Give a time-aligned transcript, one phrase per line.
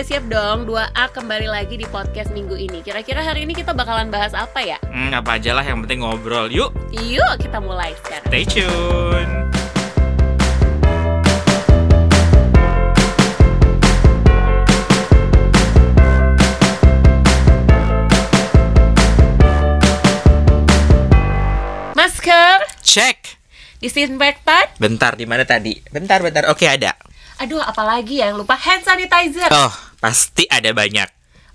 [0.00, 2.80] udah siap dong 2A kembali lagi di podcast minggu ini.
[2.80, 4.80] Kira-kira hari ini kita bakalan bahas apa ya?
[4.88, 6.48] Hmm, apa aja lah yang penting ngobrol.
[6.48, 6.72] Yuk,
[7.04, 8.24] Yuk kita mulai sekarang.
[8.32, 9.28] stay tune.
[21.92, 23.36] Masker, Cek.
[23.84, 24.64] disinfektan.
[24.80, 25.76] Bentar, di mana tadi?
[25.92, 26.48] Bentar, bentar.
[26.48, 26.96] Oke, ada.
[27.36, 29.48] Aduh, apalagi yang lupa hand sanitizer.
[29.52, 31.06] Oh, pasti ada banyak.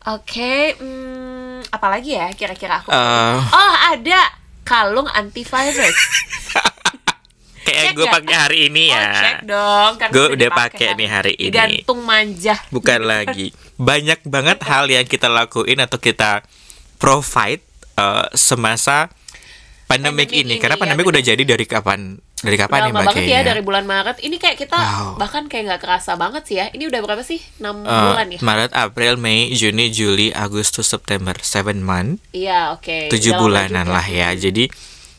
[0.08, 2.90] Oke, hmm, apalagi ya kira-kira aku?
[2.90, 4.21] Eh, Oh, ada
[4.62, 5.98] kalung antivirus.
[7.66, 9.09] kayak gue pakai hari ini Oh, ya.
[9.16, 9.91] cek dong.
[9.98, 10.98] Kan Gue udah pakai kan.
[10.98, 11.49] nih hari ini.
[11.49, 12.55] Digantung manja.
[12.70, 13.49] Bukan lagi.
[13.76, 16.46] Banyak banget hal yang kita lakuin atau kita
[16.96, 17.66] provide
[17.98, 19.09] eh, semasa
[19.85, 20.41] pandemik Pandemik ini.
[20.48, 22.21] ini, Karena ya, pandemik udah jadi dari kapan?
[22.36, 24.20] Dari kapan nih Lama banget ya dari bulan Maret.
[24.20, 25.16] Ini kayak kita Wow.
[25.16, 26.68] bahkan kayak nggak kerasa banget sih ya.
[26.68, 27.40] Ini udah berapa sih?
[27.58, 28.40] 6 Eh, bulan ya?
[28.40, 33.08] Maret, April, Mei, Juni, Juli, Agustus, September, seven month, Iya, oke.
[33.08, 34.30] tujuh Udah lama bulanan lah ya.
[34.32, 34.68] Jadi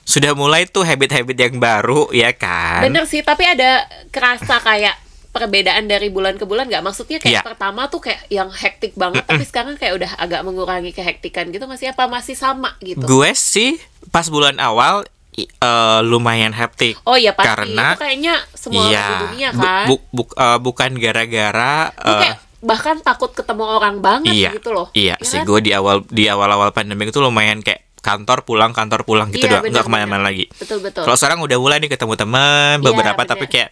[0.02, 2.84] sudah mulai tuh habit-habit yang baru ya kan?
[2.84, 4.94] Bener sih, tapi ada kerasa kayak
[5.32, 6.80] perbedaan dari bulan ke bulan nggak?
[6.80, 7.42] Maksudnya kayak Iya.
[7.42, 11.64] pertama tuh kayak yang hektik banget, tapi sekarang kayak udah agak mengurangi kehektikan gitu.
[11.64, 12.06] Masih apa?
[12.06, 13.00] Masih sama gitu?
[13.02, 15.02] Gue sih pas bulan awal
[15.38, 16.96] eh, lumayan hektik.
[17.02, 17.68] Oh iya pasti.
[17.68, 18.96] Karena- itu kayaknya semua di
[19.28, 19.84] dunia bu- kan.
[19.86, 24.88] bu- bu- eh, bukan gara-gara kayak bahkan takut ketemu orang banget iya, gitu loh.
[24.90, 25.46] iya Ya sih kan?
[25.46, 29.60] gue di awal di awal-awal pandemi itu lumayan kayak kantor pulang kantor pulang gitu Iya,
[29.60, 29.86] doang nggak bener-bener.
[29.86, 30.44] ke mana-mana lagi.
[30.52, 31.02] Betul betul.
[31.02, 33.30] Kalau sekarang udah mulai nih ketemu teman Iya, beberapa bener.
[33.30, 33.70] tapi kayak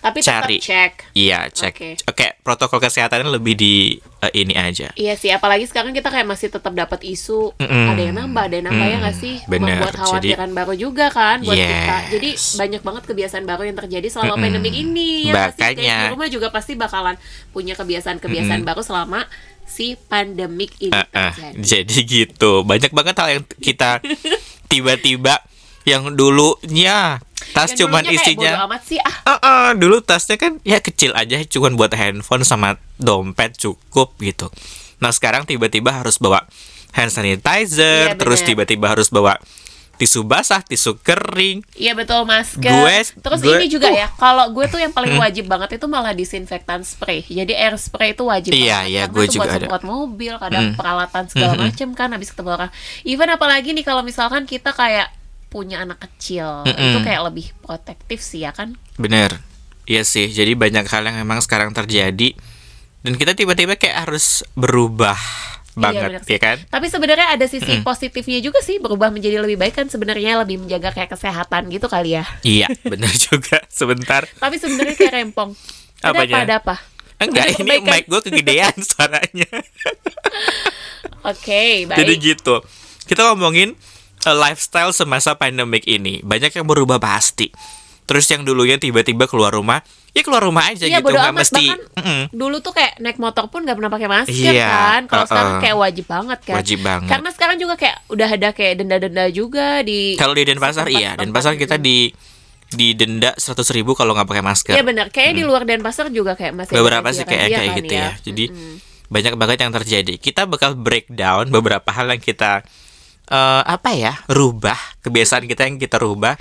[0.00, 0.56] Tapi tetap cari.
[0.58, 0.92] cek.
[1.12, 1.88] iya cek Oke.
[2.04, 3.74] oke protokol kesehatannya lebih di
[4.18, 4.88] eh, ini aja.
[4.92, 7.86] Iya sih, apalagi sekarang kita kayak masih tetap dapat isu Mm-mm.
[7.86, 9.34] ada yang nambah, ada yang nambah ya Mm, nggak sih?
[9.44, 9.76] bener.
[9.76, 11.96] Membuat khawatiran baru juga kan buat kita.
[11.96, 12.08] Yes.
[12.10, 14.44] Jadi banyak banget kebiasaan baru yang terjadi selama Mm-mm.
[14.46, 15.10] pandemik ini.
[15.26, 15.96] Ya Makanya.
[15.98, 17.20] di rumah juga pasti bakalan
[17.50, 19.28] punya kebiasaan-kebiasaan baru selama
[19.62, 21.60] si pandemik ini Eh, eh, terjadi.
[21.62, 24.02] jadi gitu banyak banget hal yang kita
[24.70, 25.38] tiba-tiba
[25.82, 27.18] yang dulunya
[27.50, 29.16] tas Yang cuman kayak isinya amat sih ah.
[29.26, 34.52] Eh, eh, dulu tasnya kan ya kecil aja cuman buat handphone sama dompet cukup gitu
[34.96, 36.44] nah sekarang tiba-tiba harus bawa
[36.90, 39.40] hand sanitizer Iya, terus tiba-tiba harus bawa
[39.96, 42.72] tisu basah tisu kering Iya betul masker.
[42.72, 43.92] Gue- Terus gue- ini juga uh.
[43.94, 47.20] ya, kalau gue tuh yang paling wajib banget itu malah disinfektan spray.
[47.22, 48.88] Jadi air spray itu wajib Iya, banget.
[48.88, 49.60] iya, gue tuh juga buat ada.
[49.62, 52.70] semprot mobil, kadang peralatan segala macem kan habis ketemu orang.
[53.02, 55.12] Even apalagi nih kalau misalkan kita kayak
[55.50, 58.78] punya anak kecil, itu kayak lebih protektif sih ya kan?
[58.94, 59.42] bener
[59.84, 62.38] iya sih jadi banyak hal yang memang sekarang terjadi
[63.02, 65.18] dan kita tiba-tiba kayak harus berubah
[65.72, 66.34] banget bener sih.
[66.34, 70.38] ya kan Tapi sebenarnya ada sisi positifnya juga sih berubah menjadi lebih baik kan sebenarnya
[70.38, 72.24] lebih menjaga kayak kesehatan gitu kali ya.
[72.42, 75.50] iya bener juga sebentar Tapi sebenarnya kayak rempong.
[76.06, 76.38] Ada apa?
[76.44, 76.76] Ada apa?
[77.20, 79.48] enggak Ada ini mic gue kegedean suaranya
[81.20, 81.98] Oke, baik.
[82.00, 82.64] Jadi gitu.
[83.04, 83.76] Kita ngomongin
[84.28, 86.20] lifestyle semasa pandemik ini.
[86.20, 87.48] Banyak yang berubah pasti.
[88.04, 91.62] Terus yang dulunya tiba-tiba keluar rumah, ya keluar rumah aja Iya gitu, nggak mesti.
[91.70, 92.22] bahkan Mm-mm.
[92.34, 95.00] dulu tuh kayak naik motor pun nggak pernah pakai masker Iya, kan.
[95.06, 95.30] Kalau uh-uh.
[95.30, 96.56] sekarang kayak wajib banget kan.
[96.58, 97.06] Wajib banget.
[97.06, 101.54] Karena sekarang juga kayak udah ada kayak denda-denda juga di Kalau di Denpasar iya, Denpasar
[101.54, 101.86] kita gitu.
[101.86, 101.98] di
[102.70, 104.74] di denda seratus ribu kalau nggak pakai masker.
[104.74, 105.06] Iya benar.
[105.14, 106.82] Kayaknya di luar Denpasar juga kayak masih Hmm.
[106.82, 108.10] Beberapa sih kayak kayak kan gitu ya.
[108.26, 108.44] Jadi
[109.06, 110.14] banyak banget yang terjadi.
[110.18, 112.66] Kita bakal breakdown beberapa hal yang kita
[113.30, 116.34] eh, apa ya rubah kebiasaan kita yang kita rubah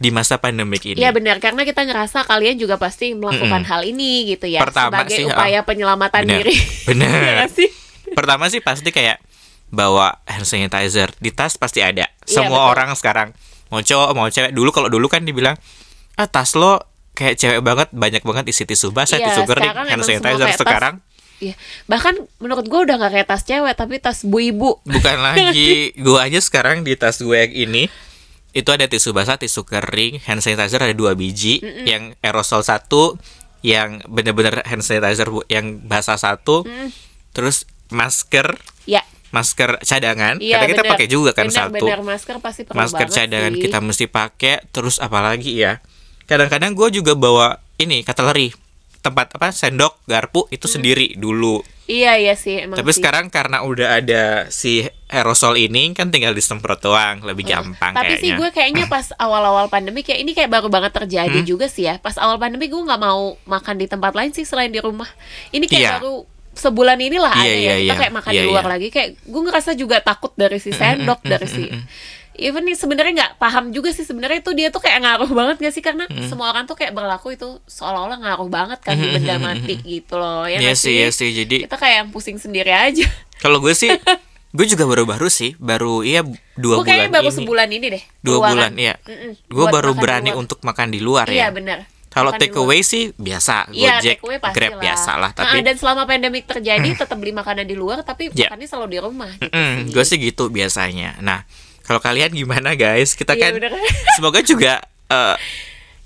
[0.00, 0.96] di masa pandemik ini.
[0.96, 5.16] Iya benar karena kita ngerasa kalian juga pasti melakukan hal ini gitu ya Pertama sebagai
[5.20, 6.36] sih, upaya penyelamatan benar.
[6.40, 6.54] diri.
[6.88, 7.20] Benar.
[7.20, 7.68] Iya sih?
[8.16, 9.20] Pertama sih pasti kayak
[9.68, 12.08] bawa hand sanitizer di tas pasti ada.
[12.08, 12.72] Iya, Semua betul.
[12.72, 13.28] orang sekarang
[13.68, 15.54] mau cowok mau cewek dulu kalau dulu kan dibilang
[16.18, 16.80] ah tas lo
[17.14, 20.94] kayak cewek banget banyak banget isi tisu basah, Iya, tisu kering, hand sanitizer kayak sekarang
[21.40, 21.56] Iya.
[21.86, 24.70] Bahkan menurut gue udah nggak kayak tas cewek tapi tas bu ibu.
[24.82, 25.96] bukan lagi.
[25.96, 27.88] Gua aja sekarang di tas gue yang ini
[28.50, 33.14] itu ada tisu basah, tisu kering, hand sanitizer ada dua biji, yang aerosol satu,
[33.60, 36.66] yang bener-bener hand sanitizer bu- yang basah satu,
[37.30, 38.58] terus masker.
[38.84, 39.06] Ya.
[39.30, 40.42] masker cadangan.
[40.42, 41.86] Iya, karena kita pakai juga kan Bener, satu.
[41.86, 42.02] bener.
[42.02, 43.62] masker pasti perlu masker cadangan sih.
[43.62, 44.66] kita mesti pakai.
[44.68, 45.78] Terus apalagi ya?
[46.26, 48.50] Kadang-kadang gue juga bawa ini cutlery
[49.00, 53.02] tempat apa sendok garpu itu sendiri dulu Iya iya sih emang tapi sih.
[53.02, 58.30] sekarang karena udah ada si aerosol ini kan tinggal disemprot doang lebih gampang Tapi sih
[58.30, 61.42] kayaknya gue kayaknya pas awal-awal pandemi kayak ini kayak baru banget terjadi Hmm?
[61.44, 61.98] juga sih ya.
[61.98, 65.10] Pas awal pandemi gue nggak mau makan di tempat lain sih selain di rumah.
[65.48, 65.92] Ini kayak Iya.
[65.96, 66.14] baru
[66.52, 67.94] sebulan inilah Iya, ada ya iya, kita iya.
[67.96, 68.70] kayak makan Iya, di luar iya.
[68.70, 71.62] lagi kayak gue ngerasa juga takut dari si sendok dari si
[72.42, 75.72] even nih sebenarnya nggak paham juga sih sebenarnya itu dia tuh kayak ngaruh banget gak
[75.72, 76.24] sih karena Hmm.
[76.24, 80.44] semua orang tuh kayak berlaku itu seolah-olah ngaruh banget kan di benda mati gitu loh
[80.44, 81.30] ya Iya nggak sih, iya sih.
[81.30, 83.04] Jadi kita kayak yang pusing sendiri aja
[83.42, 83.92] kalau gue sih,
[84.50, 87.36] gue juga baru-baru sih, baru iya dua gue kayaknya bulan baru ini.
[87.36, 88.50] sebulan ini deh Dua keluaran.
[88.50, 88.94] bulan, iya.
[89.00, 90.40] Mm-mm, Gue buat baru berani luar.
[90.40, 91.48] untuk makan di luar iya ya.
[91.50, 94.18] benar Kalau take away sih biasa, Iya, Gojek,
[94.50, 94.82] Grab lah.
[94.82, 95.30] biasa lah.
[95.30, 98.50] Nah, Tapi dan selama pandemik terjadi tetap beli makanan di luar tapi Iya.
[98.50, 99.92] makannya selalu di rumah gitu Mm, sih.
[99.92, 101.10] gue sih gitu biasanya.
[101.20, 101.46] Nah,
[101.90, 103.12] kalau kalian gimana guys?
[103.12, 103.74] Kita Iya, kan bener.
[104.14, 104.78] semoga juga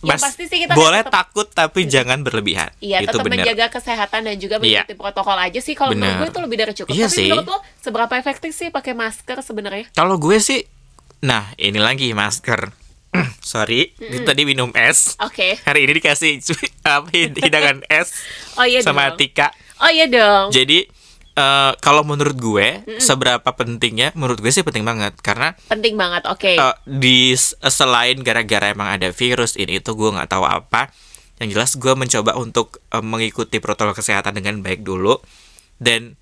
[0.01, 2.69] Yang mas- pasti sih kita kan boleh tetap- takut tapi jangan berlebihan.
[2.79, 3.41] Iya, itu tetap benar.
[3.41, 4.85] menjaga kesehatan dan juga Iya.
[4.85, 5.73] mengikuti protokol aja sih.
[5.73, 6.17] Kalau menurut Bener.
[6.19, 6.93] gue itu lebih dari cukup.
[6.95, 7.27] Iya Tapi sih.
[7.27, 9.89] menurut lo seberapa efektif sih pakai masker sebenarnya?
[9.91, 10.65] Kalau gue sih,
[11.21, 12.73] nah ini lagi masker.
[13.43, 15.21] Sorry, itu tadi minum es.
[15.21, 15.57] Oke.
[15.59, 16.41] Hari ini dikasih
[17.39, 18.09] hidangan es
[18.55, 19.17] Oh iya sama dong.
[19.17, 19.53] Tika.
[19.79, 20.49] Oh iya dong.
[20.51, 20.89] Jadi
[21.35, 22.67] eh, kalau menurut gue
[22.99, 24.15] seberapa pentingnya?
[24.15, 26.25] Menurut gue sih penting banget karena Penting banget.
[26.27, 26.55] Oke.
[26.55, 30.91] eh, di selain gara-gara emang ada virus ini itu gue nggak tahu apa.
[31.37, 35.19] Yang jelas gue mencoba untuk eh, mengikuti protokol kesehatan dengan baik dulu
[35.77, 36.15] dan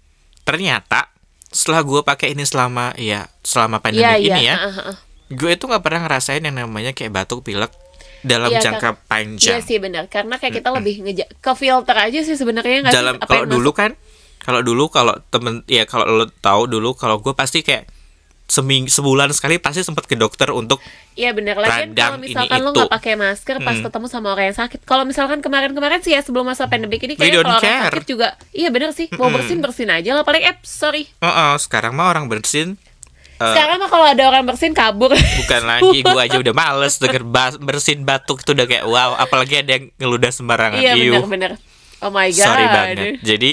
[0.43, 1.13] ternyata
[1.53, 4.33] setelah gue pakai ini selama ya selama pandemi Iya, iya.
[4.33, 4.57] ini ya,
[5.29, 7.69] gue itu nggak pernah ngerasain yang namanya kayak batuk pilek
[8.25, 8.97] dalam Iya, jangka Kak.
[8.97, 9.61] Iya panjang.
[9.61, 10.09] sih benar.
[10.09, 12.99] Karena kayak kita lebih ngeja ke filter aja sih sebenarnya nggak sih?
[12.99, 13.81] dalam kalau dulu masuk?
[13.85, 13.91] kan
[14.43, 17.87] kalau dulu kalau temen ya kalau lo tahu dulu kalau gue pasti kayak
[18.45, 20.77] seming sebulan sekali pasti sempat ke dokter untuk
[21.13, 23.85] Iya benar lagi kalau misalkan lo nggak pakai masker pas Hmm.
[23.85, 24.81] ketemu sama orang yang sakit.
[24.83, 28.69] Kalau misalkan kemarin-kemarin sih ya sebelum masa pandemi ini don't kalau orang sakit juga iya
[28.69, 29.09] benar sih.
[29.15, 31.09] Mau bersin bersin aja lah paling eh sorry.
[31.19, 32.77] Oh, oh, sekarang mah orang bersin
[33.39, 35.13] eh, sekarang mah kalau ada orang bersin kabur.
[35.13, 39.61] Bukan lagi gue aja udah males denger bas- bersin batuk itu udah kayak wow apalagi
[39.61, 40.77] ada yang ngeludah sembarangan.
[40.77, 41.53] Iya benar-benar
[42.01, 42.41] oh my god.
[42.43, 43.21] sorry banget.
[43.21, 43.51] Jadi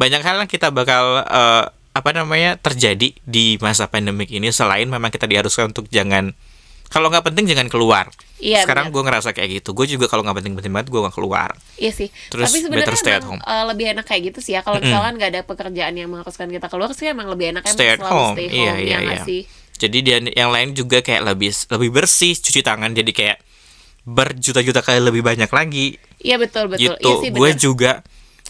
[0.00, 5.10] banyak hal yang kita bakal eh, apa namanya terjadi di masa pandemik ini selain memang
[5.10, 6.32] kita diharuskan untuk jangan
[6.88, 8.08] kalau nggak penting jangan keluar
[8.40, 11.52] Iya, sekarang gue ngerasa kayak gitu gue juga kalau nggak penting-penting banget gue nggak keluar
[11.76, 12.08] Iya sih.
[12.32, 13.42] Terus Tapi sebenarnya better stay at emang, home.
[13.44, 14.64] eh, lebih enak kayak gitu sih ya.
[14.64, 17.88] Kalau misalkan nggak ada pekerjaan yang mengharuskan kita keluar sih emang lebih enak emang stay
[17.90, 18.56] at selalu home stay home.
[18.56, 19.40] iya ya iya iya sih?
[19.76, 23.38] jadi dia yang lain juga kayak lebih lebih bersih cuci tangan jadi kayak
[24.02, 26.96] berjuta-juta kali lebih banyak lagi Iya betul betul.
[26.96, 27.92] gitu Iya sih gue juga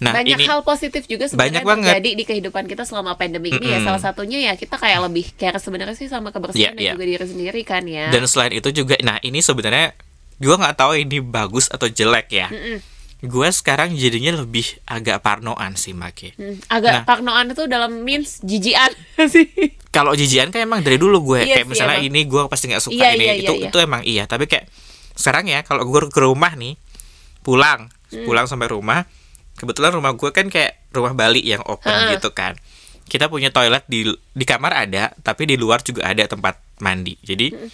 [0.01, 3.77] nah banyak ini hal positif juga sebenarnya terjadi di kehidupan kita selama pandemi ini ya.
[3.77, 3.87] Mm-mm.
[3.87, 6.93] Salah satunya ya kita kayak lebih care sebenarnya sih sama kebersihan Iya, dan iya.
[6.95, 8.09] juga diri sendiri kan ya.
[8.09, 9.93] dan selain itu juga nah ini sebenarnya
[10.37, 12.81] gue nggak tahu ini bagus atau jelek ya Mm-mm.
[13.21, 17.05] gue sekarang jadinya lebih agak parnoan sih make Hmm, agak Nah.
[17.05, 18.89] parnoan itu dalam means jijian
[19.29, 19.77] sih.
[19.89, 22.09] kalau jijian kan emang dari dulu gue Iya kayak misalnya emang.
[22.09, 23.69] ini gue pasti nggak suka Iya, ini iya, itu iya, iya.
[23.69, 24.65] itu emang iya tapi kayak
[25.13, 26.81] sekarang ya kalau gue ke rumah nih
[27.39, 28.25] pulang Hmm.
[28.25, 29.07] pulang sampai rumah
[29.61, 32.17] kebetulan rumah gue kan kayak rumah Bali yang open Ha-ha.
[32.17, 32.57] gitu kan
[33.07, 37.53] kita punya toilet di di kamar ada tapi di luar juga ada tempat mandi jadi
[37.53, 37.69] Hmm.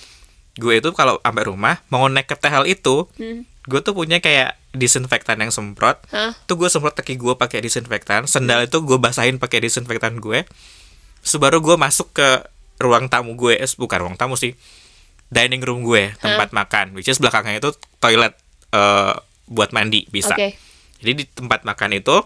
[0.57, 3.47] gue itu kalau sampai rumah mau naik ke tehel itu Hmm.
[3.63, 6.35] gue tuh punya kayak disinfektan yang semprot Hah?
[6.45, 10.43] tuh gue semprot kaki gue pakai disinfektan sendal itu gue basahin pakai disinfektan gue
[11.21, 12.29] Terus baru gue masuk ke
[12.79, 14.55] ruang tamu gue eh, bukan ruang tamu sih
[15.27, 18.33] dining room gue tempat makan which is belakangnya itu toilet
[18.71, 19.15] eh,
[19.47, 20.55] buat mandi bisa Oke.
[21.01, 22.25] Jadi di tempat makan itu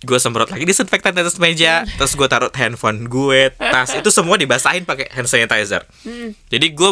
[0.00, 1.84] gue semprot lagi disinfektan di atas meja.
[1.84, 3.92] Terus gue taruh handphone gue tas.
[3.92, 5.84] Itu semua dibasahin pakai hand sanitizer.
[6.04, 6.32] Hmm.
[6.48, 6.90] jadi gue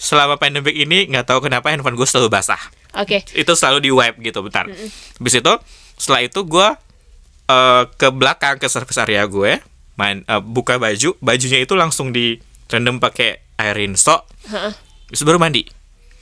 [0.00, 2.60] selama pandemic ini nggak tahu kenapa handphone gue selalu basah.
[2.90, 3.22] Oke.
[3.38, 4.66] itu selalu di wipe gitu bentar.
[4.66, 5.54] Habis itu
[5.94, 6.68] setelah itu gue
[7.50, 9.58] eh, ke belakang ke service area gue
[9.98, 11.18] main eh, buka baju.
[11.18, 14.26] Bajunya itu langsung direndam pakai air rinso.
[14.48, 14.72] Heeh.
[15.10, 15.66] habis baru mandi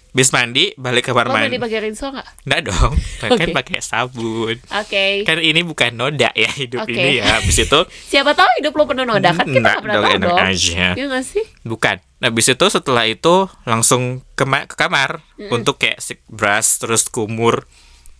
[0.08, 2.26] habis mandi balik ke kamar Lo mandi pakai rinso nggak?
[2.42, 3.52] nggak dong kan Oke.
[3.52, 5.22] pakai sabun Oke.
[5.22, 6.92] kan ini bukan noda ya hidup Oke.
[6.92, 10.04] ini ya habis itu Siapa tahu hidup lo penuh noda kan kita Nggak pernah dong,
[10.04, 10.38] tahu enak dong.
[10.40, 10.86] aja.
[10.92, 11.44] Iya nggak sih?
[11.62, 16.78] bukan nah habis itu setelah itu langsung ke, ma- ke kamar untuk kayak sik- brush
[16.78, 17.68] terus kumur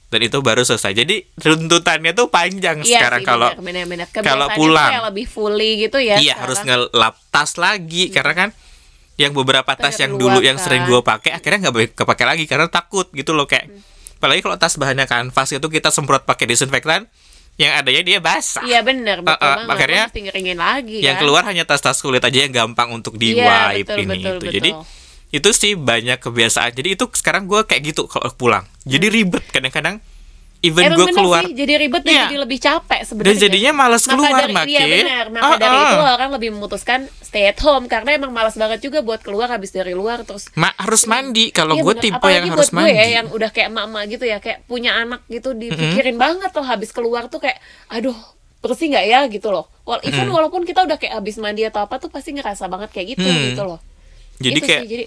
[0.09, 4.07] dan itu baru selesai jadi runtutannya tuh panjang Iya sekarang sih, kalau benar, benar.
[4.15, 4.89] kalau pulang.
[4.89, 6.17] kayak lebih fully gitu ya.
[6.17, 6.41] iya sekarang.
[6.41, 8.49] harus ngelap tas lagi karena kan
[9.19, 10.89] yang beberapa tas yang dulu yang sering kan.
[10.89, 13.67] gue pakai akhirnya nggak kepake lagi karena takut gitu loh kayak
[14.15, 17.11] apalagi kalau tas bahannya kanvas itu kita semprot pakai disinfektan
[17.59, 19.75] yang adanya dia basah Iya benar, betul Uh, uh, banget.
[19.75, 21.21] akhirnya Lo mesti ngeringin lagi yang kan.
[21.21, 24.39] keluar hanya tas-tas kulit aja yang gampang untuk di Iya, wipe betul, ini betul, itu
[24.39, 24.53] betul.
[24.55, 24.71] jadi
[25.29, 29.99] itu sih banyak kebiasaan jadi itu sekarang gue kayak gitu kalau pulang jadi ribet kadang-kadang
[30.61, 32.23] even Emang gue keluar sih, jadi ribet dan Iya.
[32.25, 33.39] jadi lebih capek dan sebenarnya.
[33.41, 35.87] jadinya malas Maka keluar dari, make Iya benar, maka Ah, dari ah.
[35.87, 39.71] itu orang lebih memutuskan stay at home karena emang malas banget juga buat keluar habis
[39.71, 41.51] dari luar terus Ma- harus mandi.
[41.51, 42.95] Kalau Iya gue tipe Apalagi yang buat harus gue mandi.
[42.97, 46.91] ya yang udah kayak emak-emak gitu ya kayak punya anak gitu dipikirin banget loh habis
[46.91, 48.19] keluar tuh kayak aduh
[48.59, 49.21] bersih nggak ya?
[49.29, 49.71] gitu loh.
[49.85, 53.15] Wal even walaupun kita udah kayak habis mandi atau apa tuh pasti ngerasa banget kayak
[53.15, 53.47] gitu Hmm.
[53.47, 53.79] gitu loh.
[54.37, 55.05] Jadi Itu kayak sih, jadi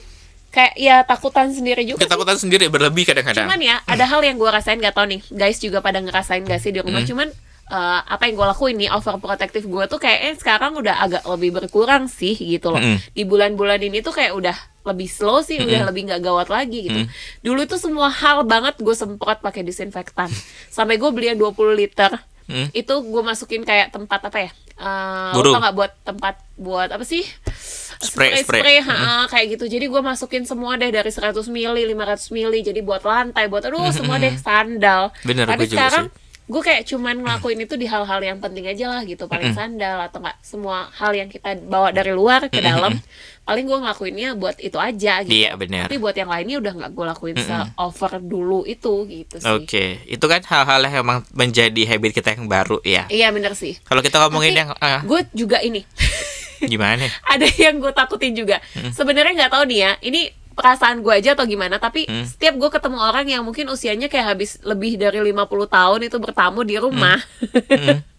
[0.52, 2.06] kayak ya takutan sendiri juga sih.
[2.06, 3.48] ketakutan sendiri berlebih kadang-kadang.
[3.48, 6.60] Cuman ya ada hal yang gue rasain gak tau nih guys juga pada ngerasain gak
[6.60, 7.32] sih di rumah cuman
[7.68, 12.06] eh, apa yang gue lakuin nih overprotective gue tuh kayaknya sekarang udah agak lebih berkurang
[12.06, 13.00] sih gitu loh Mm-mm.
[13.10, 17.00] di bulan-bulan ini tuh kayak udah lebih slow sih udah lebih nggak gawat lagi gitu
[17.42, 20.28] dulu tuh semua hal banget gue semprot pakai disinfektan
[20.68, 22.68] sampai gue beli yang 20 liter Mm.
[22.74, 24.52] itu gue masukin kayak tempat apa ya
[25.32, 25.56] lo Burung.
[25.56, 27.24] tau buat tempat buat apa sih
[28.02, 28.62] Spray, spray.
[28.66, 29.70] spray, ha, kayak gitu.
[29.70, 32.60] Jadi gue masukin semua deh dari 100 mili, 500 mili.
[32.66, 35.14] Jadi buat lantai, buat aduh semua deh sandal.
[35.22, 36.10] Bener, Tapi sekarang
[36.52, 39.30] gue kayak cuman ngelakuin itu di hal-hal yang penting aja lah gitu.
[39.30, 42.98] Paling sandal atau enggak semua hal yang kita bawa dari luar ke dalam.
[43.48, 45.34] Paling gue ngelakuinnya buat itu aja gitu.
[45.34, 45.88] Iya, bener.
[45.88, 49.50] Tapi buat yang lainnya udah nggak gue lakuin se-over dulu itu gitu sih.
[49.50, 53.08] Oke, itu kan hal-hal yang emang menjadi habit kita yang baru ya.
[53.08, 53.80] Iya bener sih.
[53.88, 55.82] Kalau kita ngomongin Tapi yang ah, gue juga ini
[56.66, 57.06] gimana?
[57.34, 58.62] ada yang gue takutin juga.
[58.92, 62.98] Sebenarnya nggak tahu nih ya, ini perasaan gue aja atau gimana, tapi setiap gue ketemu
[63.00, 67.18] orang yang mungkin usianya kayak habis lebih dari 50 tahun itu bertamu di rumah.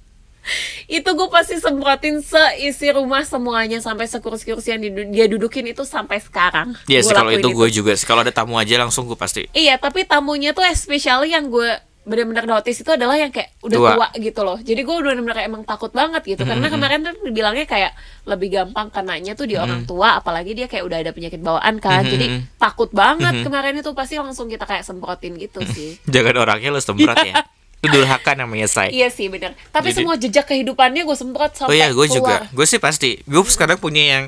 [0.90, 6.18] itu gue pasti semprotin seisi rumah semuanya sampai sekursi-kursi yang didu- dia dudukin itu sampai
[6.18, 6.74] sekarang.
[6.90, 7.92] Iya sih kalau lakuin itu gue juga.
[8.02, 9.46] Kalau ada tamu aja langsung gue pasti.
[9.54, 13.90] Iya, tapi tamunya tuh especially yang gue bener-bener notice itu adalah yang kayak udah Tua.
[13.94, 14.58] tua, gitu loh.
[14.58, 16.42] Jadi gue bener-bener kayak emang takut banget gitu.
[16.42, 17.94] Karena kemarin tuh dibilangnya kayak
[18.26, 22.02] lebih gampang kenanya tuh di orang tua, apalagi dia kayak udah ada penyakit bawaan kan.
[22.02, 25.94] Jadi takut banget kemarin itu pasti langsung kita kayak semprotin gitu sih.
[26.14, 27.46] Jangan orangnya lo semprot ya.
[27.82, 28.90] Itu durhaka namanya say.
[28.90, 29.54] Iya sih bener.
[29.70, 32.50] Tapi Jadi- semua jejak kehidupannya gue semprot Oh sampai iya, gue juga.
[32.50, 33.22] Gue sih pasti.
[33.26, 34.24] Gue sekarang punya yang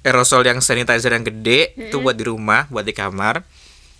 [0.00, 3.44] aerosol yang sanitizer yang gede itu buat di rumah, buat di kamar.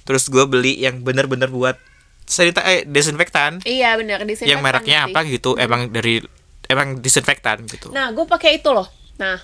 [0.09, 1.77] Terus gue beli yang bener-bener buat
[2.25, 3.61] sanitizer eh, desinfektan.
[3.63, 6.23] Iya bener disinfektan yang mereknya apa gitu, emang dari
[6.65, 7.91] emang disinfektan gitu.
[7.91, 8.87] Nah gue pakai itu loh.
[9.17, 9.37] Nah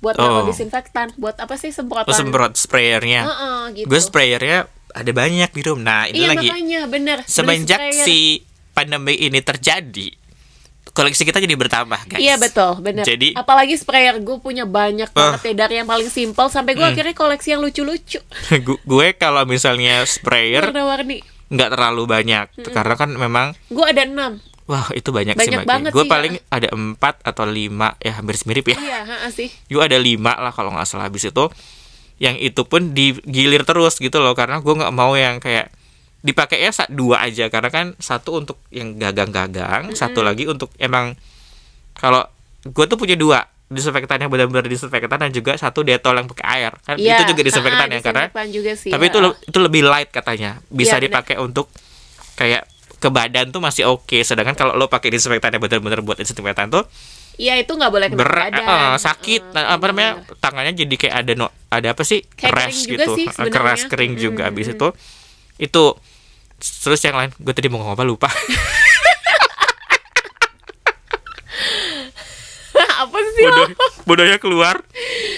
[0.00, 0.48] buat Oh.
[0.48, 2.08] disinfektan, buat apa sih semprotan?
[2.08, 3.20] Lo semprot sprayernya.
[3.22, 3.86] Heeh, gitu.
[3.86, 5.84] Gue sprayernya ada banyak di rumah.
[5.84, 7.18] Nah, ini Iya lagi makanya bener.
[7.22, 8.40] Semenjak si
[8.72, 10.08] pandemi ini terjadi,
[10.90, 12.16] koleksi kita jadi bertambah, guys.
[12.18, 13.04] Iya betul, bener.
[13.04, 15.36] Jadi- apalagi sprayer gue punya banyak Ah.
[15.36, 16.80] banget ya dari yang paling simpel sampai Hmm.
[16.80, 18.18] gue akhirnya koleksi yang lucu-lucu,
[18.66, 21.20] Gu- gue kalau misalnya sprayer warna-warni.
[21.50, 22.46] Nggak terlalu banyak.
[22.70, 24.38] Karena kan memang Gue ada enam.
[24.70, 25.70] wah itu banyak, sih Banyak Magi.
[25.70, 27.98] banget gue sih, paling ada empat atau lima.
[27.98, 28.78] Ya hampir mirip ya.
[28.78, 29.50] Iya, ha, sih.
[29.50, 31.10] gue ada lima lah kalau nggak salah.
[31.10, 31.44] Habis itu
[32.22, 34.38] yang itu pun digilir terus gitu loh.
[34.38, 35.74] Karena gue nggak mau yang kayak
[36.22, 37.50] dipakai ya dua aja.
[37.50, 41.18] Karena kan satu untuk yang gagang-gagang satu lagi untuk emang
[41.98, 42.22] kalau
[42.62, 46.72] gue tuh punya dua disinfektan yang benar-benar disinfektan dan juga satu detol yang pakai air
[46.80, 48.90] kan Iya, itu juga disinfektan ha, ya karena juga sih.
[48.90, 49.10] tapi ha.
[49.10, 51.06] itu itu lebih light katanya bisa benar.
[51.22, 51.70] dipakai untuk
[52.34, 56.68] kayak ke badan tuh masih oke sedangkan kalau lo pakai disinfektan yang benar-benar buat disinfektan
[56.68, 56.82] tuh
[57.32, 58.52] Iya itu nggak boleh kena badan.
[58.60, 62.76] eh, sakit Nah, apa namanya tangannya jadi kayak ada no ada apa sih Kayak keras
[62.84, 63.54] gitu sih sebenarnya.
[63.54, 64.88] keras kering juga habis itu
[65.56, 65.84] itu
[66.60, 68.28] terus yang lain gue tadi mau ngomong apa lupa
[73.20, 73.66] apa sih bodoh
[74.04, 74.76] bodohnya keluar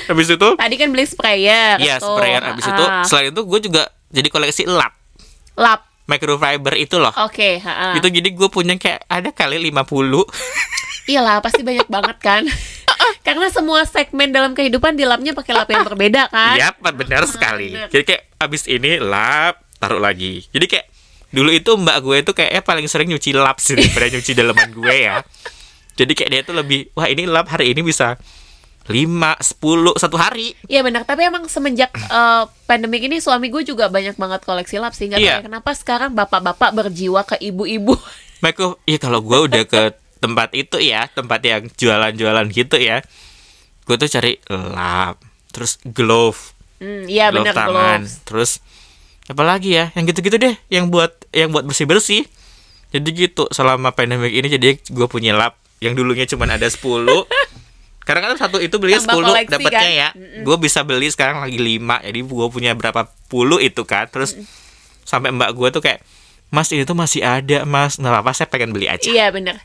[0.04, 1.76] habis itu Tadi kan beli sprayer.
[1.76, 2.14] Iya tuh.
[2.14, 3.02] sprayer habis itu Ah.
[3.02, 4.94] selain itu gue juga jadi koleksi lap
[5.54, 5.84] lap.
[6.04, 7.94] microfiber itu loh Oke, ha.
[7.94, 10.26] itu jadi gue punya kayak ada kali 50
[11.04, 12.42] Iyalah, pasti banyak banget kan.
[13.26, 16.54] Karena semua segmen dalam kehidupan di lapnya pakai lap yang berbeda kan.
[16.54, 17.74] Iya, benar sekali.
[17.74, 17.90] benar.
[17.90, 20.46] Jadi kayak abis ini lap, taruh lagi.
[20.48, 20.86] Jadi kayak
[21.28, 24.94] dulu itu mbak gue itu kayaknya paling sering nyuci lap sih daripada nyuci daleman gue
[24.94, 25.26] ya.
[25.94, 28.16] Jadi kayak dia tuh lebih, wah ini lap hari ini bisa
[28.82, 30.58] 5, 10, satu hari.
[30.66, 34.90] Iya benar, tapi emang semenjak eh, pandemik ini suami gue juga banyak banget koleksi lap
[34.90, 35.06] sih.
[35.06, 35.38] Nggak tahu Iya.
[35.38, 37.94] ya kenapa sekarang bapak-bapak berjiwa ke ibu-ibu.
[38.42, 39.82] Mereka, iya kalau gue udah ke
[40.18, 43.06] tempat itu ya, tempat yang jualan-jualan gitu ya.
[43.82, 48.18] Gue tuh cari lap, terus glove, Hmm, iya glove benar tangan, gloves.
[48.26, 48.50] terus
[49.24, 49.94] apa lagi ya?
[49.94, 52.26] Yang gitu-gitu deh, yang buat yang buat bersih-bersih.
[52.90, 56.78] Jadi gitu selama pandemic ini jadi gue punya lap yang dulunya cuma ada 10.
[58.02, 59.90] Karena kan satu itu belinya 10 koleksi, dapatnya kan?
[59.90, 60.08] ya.
[60.42, 62.06] Gue bisa beli sekarang lagi 5.
[62.06, 64.06] Jadi gue punya berapa puluh itu kan.
[64.10, 64.38] Terus
[65.02, 66.02] sampai mbak gue tuh kayak
[66.52, 69.56] Mas ini tuh masih ada mas Nggak apa-apa saya pengen beli aja Iya benar.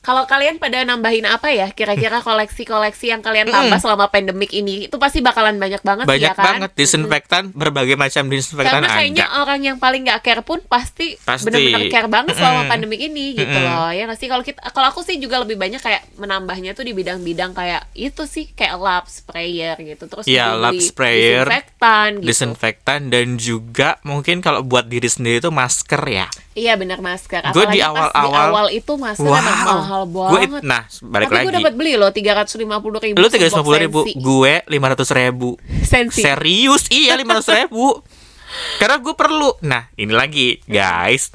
[0.00, 1.68] Kalau kalian pada nambahin apa ya?
[1.72, 6.32] Kira-kira koleksi-koleksi yang kalian tambah selama pandemik ini itu pasti bakalan banyak banget sih Banyak
[6.32, 6.46] ya kan?
[6.46, 11.16] banget disinfektan Berbagai macam disinfektan Karena kayaknya ada orang yang paling nggak care pun pasti,
[11.20, 11.48] Pasti.
[11.48, 12.70] benar-benar care banget selama Mm-mm.
[12.72, 13.66] pandemik ini gitu Mm-mm.
[13.76, 13.90] loh.
[13.92, 16.92] Ya nggak sih kalau kita kalau aku sih juga lebih banyak kayak menambahnya tuh di
[16.96, 20.04] bidang-bidang kayak itu sih kayak lap sprayer gitu.
[20.08, 22.26] Terus lap beli sprayer, disinfektan gitu.
[22.28, 26.26] Disinfektan dan juga mungkin kalau buat diri sendiri itu masker ya
[26.60, 27.40] Iya benar masker.
[27.50, 30.60] Gua di awal-awal- awal itu masker emang mahal banget.
[30.60, 31.46] nah, balik Tapi lagi.
[31.46, 33.16] gue dapat beli loh tiga ratus lima puluh ribu.
[33.16, 35.56] Lu tiga ratus ribu, gue lima ratus ribu.
[35.88, 36.20] Sensi.
[36.20, 38.04] Serius, iya lima ratus ribu.
[38.80, 39.56] Karena gue perlu.
[39.62, 41.32] Nah, ini lagi, guys.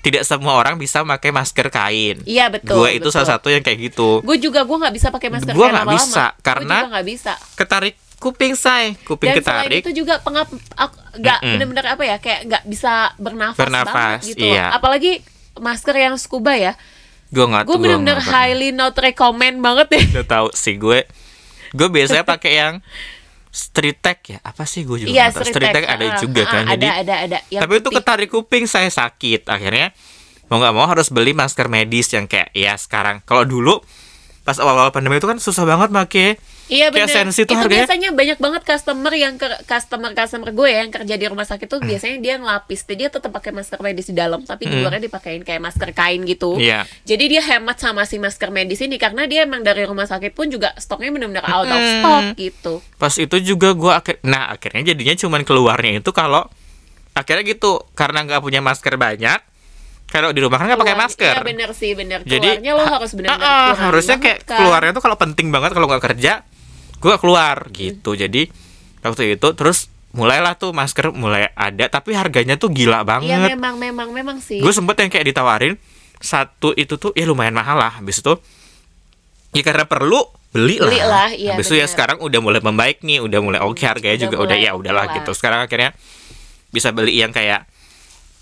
[0.00, 2.20] Tidak semua orang bisa pakai masker kain.
[2.24, 2.76] Iya betul.
[2.76, 3.12] gue itu betul.
[3.14, 4.20] salah satu yang kayak gitu.
[4.20, 6.04] Gue juga gue nggak bisa pakai masker Gua kain nggak lama-lama.
[6.04, 7.32] bisa, karena- gue juga nggak bisa.
[7.56, 9.80] Ketarik kuping say, kuping Dan ketarik.
[9.80, 11.52] itu juga pengap ak- nggak Mm-mm.
[11.54, 14.42] benar-benar apa ya kayak nggak bisa bernafas, Bernafas, banget gitu.
[14.42, 14.54] loh.
[14.54, 14.66] iya.
[14.70, 15.12] Apalagi
[15.56, 16.72] masker yang scuba ya.
[17.28, 20.04] Gue nggak Gue benar-benar highly not recommend banget deh.
[20.14, 21.04] Udah tahu sih gue.
[21.70, 22.74] Gue biasanya pakai yang
[23.50, 24.38] street tag ya.
[24.40, 25.92] Apa sih gue juga Iya, street Street tag tag.
[25.92, 26.64] ada Ah, juga ah, kan.
[26.70, 27.58] Jadi ada ada ada.
[27.60, 29.46] Tapi itu ketarik kuping saya sakit.
[29.46, 29.90] Akhirnya
[30.46, 33.22] mau nggak mau harus beli masker medis yang kayak ya sekarang.
[33.22, 33.82] Kalau dulu
[34.42, 37.06] pas awal-awal pandemi itu kan susah banget pakai Iya benar.
[37.06, 37.84] sensi tuh itu harganya.
[37.84, 41.66] biasanya banyak banget customer yang ke, customer customer gue ya yang kerja di rumah sakit
[41.66, 41.86] tuh Hmm.
[41.86, 42.80] biasanya dia ngelapis.
[42.82, 46.22] Jadi dia tetap pakai masker medis di dalam tapi di luarnya dipakein kayak masker kain
[46.22, 46.56] gitu.
[46.56, 46.88] Iya.
[47.02, 50.46] Jadi dia hemat sama si masker medis ini karena dia emang dari rumah sakit pun
[50.46, 51.92] juga stoknya benar-benar out of Hmm.
[51.94, 52.74] stock gitu.
[52.94, 56.48] pas itu juga gue akhir nah akhirnya jadinya cuman keluarnya itu kalau
[57.12, 59.38] akhirnya gitu karena nggak punya masker banyak
[60.06, 62.20] kalau di rumah kan nggak pakai Keluar- masker Iya bener sih bener.
[62.22, 64.58] jadi Keluarnya lo harus benar-benar ah, kurangin harusnya kayak kan.
[64.58, 66.32] keluarnya tuh kalau penting banget kalau nggak kerja
[67.04, 68.16] gue keluar gitu.
[68.16, 68.48] Jadi
[69.04, 73.48] waktu itu terus mulailah tuh masker mulai ada tapi harganya tuh gila Iya banget.
[73.52, 74.62] memang memang memang sih.
[74.64, 75.74] gue sempet yang kayak ditawarin
[76.22, 78.00] satu itu tuh ya lumayan mahal lah.
[78.00, 78.32] Habis itu
[79.52, 83.02] ya karena perlu beli lah, Beli lah, iya, habis itu ya sekarang udah mulai membaik
[83.02, 85.34] nih udah mulai oke harganya Udah juga udah ya udahlah gitu.
[85.34, 85.92] Sekarang akhirnya
[86.70, 87.66] bisa beli yang kayak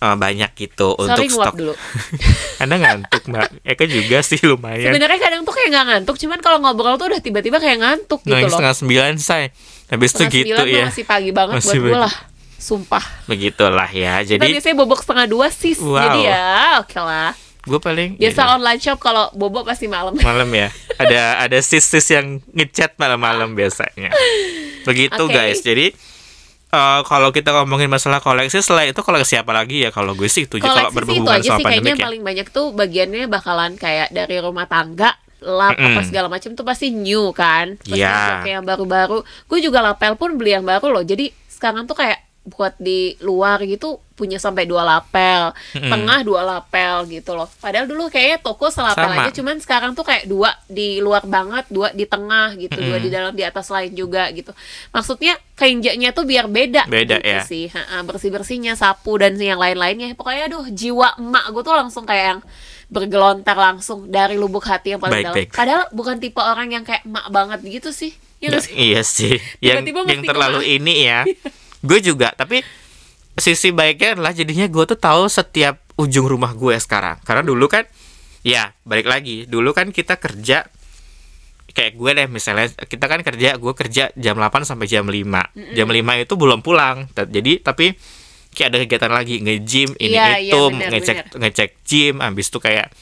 [0.03, 1.75] eh, banyak gitu untuk Sorry nguap stok dulu.
[2.63, 6.59] anda ngantuk mbak Eka juga sih lumayan Sebenarnya kadang tuh kayak nggak ngantuk, cuman kalau
[6.59, 8.51] ngobrol tuh udah tiba-tiba kayak ngantuk gitu Nah, loh.
[8.51, 9.45] setengah sembilan say
[9.89, 12.15] habis itu gitu ya Masih pagi banget Masih buat gue lah.
[12.57, 13.03] Sumpah.
[13.25, 15.79] begitulah ya Kita jadi biasanya bobok setengah dua sis.
[15.79, 15.99] Wow.
[15.99, 17.31] Jadi ya oke lah.
[17.63, 20.15] gue paling Biasa ini, online shop kalau bobo pasti malam.
[20.17, 24.11] malam ya ada ada sis sis yang ngechat malam-malam biasanya
[24.83, 25.31] begitu Oke.
[25.31, 25.95] guys jadi
[26.73, 29.91] eh, kalau kita ngomongin masalah koleksi setelah itu koleksi apa lagi ya?
[29.93, 32.07] Kalau gue sih itu kalau berhubungan aja sama sih kayaknya pandemik ya.
[32.09, 36.07] paling banyak tuh bagiannya bakalan kayak dari rumah tangga lap apa Mm-mm.
[36.07, 37.77] segala macam tuh pasti new kan.
[37.83, 39.21] Pasti pakai yang baru-baru.
[39.51, 41.05] Gue juga lapel pun beli yang baru loh.
[41.05, 45.87] Jadi sekarang tuh kayak buat di luar gitu punya sampai dua lapel Mm-mm.
[45.89, 47.47] tengah dua lapel gitu loh.
[47.59, 49.23] Padahal dulu kayaknya toko selapel Sama.
[49.23, 53.07] aja cuman sekarang tuh kayak dua di luar banget dua di tengah gitu dua Mm-mm.
[53.07, 54.51] di dalam di atas lain juga gitu.
[54.91, 57.43] Maksudnya keinjaknya tuh biar beda Beda, gitu ya.
[57.47, 57.67] sih.
[58.03, 60.11] Bersih bersihnya sapu dan yang lain-lainnya.
[60.19, 62.41] Pokoknya aduh jiwa emak gue tuh langsung kayak yang
[62.91, 65.37] bergelontar langsung dari lubuk hati yang paling Baik, dalam.
[65.41, 65.51] baik.
[65.57, 68.13] padahal bukan tipe orang yang kayak emak banget gitu sih.
[68.43, 68.75] Ya nggak sih?
[68.77, 69.35] iya sih.
[69.63, 71.21] Yang Tiba-tiba yang mesti terlalu ini ya
[71.83, 72.63] gue juga tapi
[73.37, 77.21] sisi baiknya adalah jadinya gue tuh tahu setiap ujung rumah gue sekarang.
[77.25, 77.85] Karena dulu kan
[78.45, 79.45] ya balik lagi.
[79.49, 80.69] Dulu kan kita kerja
[81.73, 85.89] kayak gue deh misalnya kita kan kerja gue kerja jam 8 sampai jam 5 jam
[85.89, 87.09] 5 itu belum pulang.
[87.17, 87.97] Jadi tapi
[88.53, 92.61] kayak ada kegiatan lagi nge-gym ini Iya, iya, itu benar, ngecek ngecek gym habis itu
[92.61, 92.93] kayak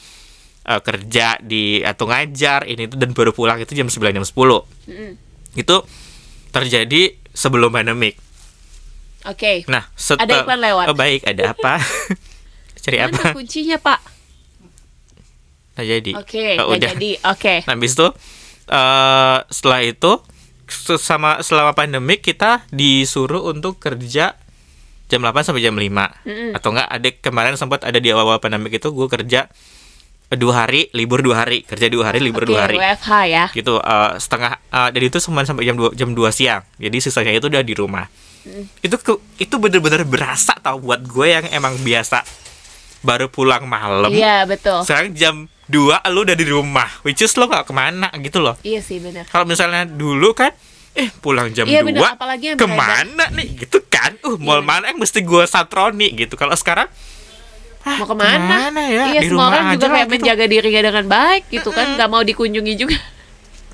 [0.63, 4.31] eh, kerja di atau ngajar ini itu dan baru pulang itu jam 9 jam 10
[4.31, 5.11] Mm-mm.
[5.59, 5.75] itu
[6.55, 8.15] terjadi sebelum pandemik.
[9.23, 10.85] Oke Nah, setelah Ada iklan lewat.
[10.89, 11.77] Oh, baik, ada apa?
[12.83, 13.31] Cari mana apa?
[13.31, 13.99] kuncinya pak
[15.71, 16.11] Nah, jadi.
[16.13, 16.89] oke Oh, nggak udah.
[16.95, 18.07] jadi oke Nah, habis itu
[18.71, 20.11] eh setelah itu
[20.97, 24.39] sama selama pandemik kita disuruh untuk kerja
[25.11, 25.83] jam 8 sampai jam 5.
[25.83, 26.55] Mm-mm.
[26.55, 29.51] Atau enggak ada kemarin sempat ada di awal-awal pandemik itu gue kerja
[30.31, 32.79] dua hari, libur dua hari, kerja dua hari, libur oke dua hari.
[32.79, 36.63] WFH ya gitu eh, setengah eh, dan itu cuma sampai jam 2 jam 2 siang
[36.79, 38.07] jadi sisanya itu udah di rumah
[38.79, 42.25] itu ke- itu bener-bener berasa tau buat gue yang emang biasa.
[43.01, 44.09] Baru pulang malam.
[44.09, 44.81] Iya betul.
[44.81, 45.77] Sekarang jam 2
[46.07, 46.89] lu udah di rumah.
[47.01, 48.57] Which is lo gak ke mana gitu loh.
[48.61, 50.53] Iya sih benar kalau misalnya dulu kan
[50.91, 53.47] eh pulang jam Iya, 2 bener, apalagi yang ke mana nih?
[53.57, 54.17] Gitu kan.
[54.21, 54.67] Uh mall Iya.
[54.67, 56.35] mana yang mesti gue satroni gitu.
[56.35, 56.89] Kalau sekarang
[57.81, 59.05] ah, mau ke mana, ya?
[59.07, 60.13] Iya di semua rumah orang aja juga kayak gitu.
[60.13, 61.85] menjaga dirinya dengan baik gitu kan.
[61.95, 62.97] Nggak mau dikunjungi juga.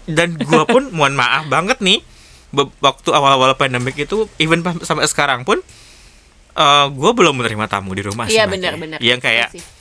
[0.08, 2.00] Dan gua pun mohon maaf banget nih
[2.56, 5.60] waktu awal-awal pandemik itu even pa- sampai sekarang pun
[6.58, 9.78] eh gue belum menerima tamu di rumah iya benar-benar yang kayak Iya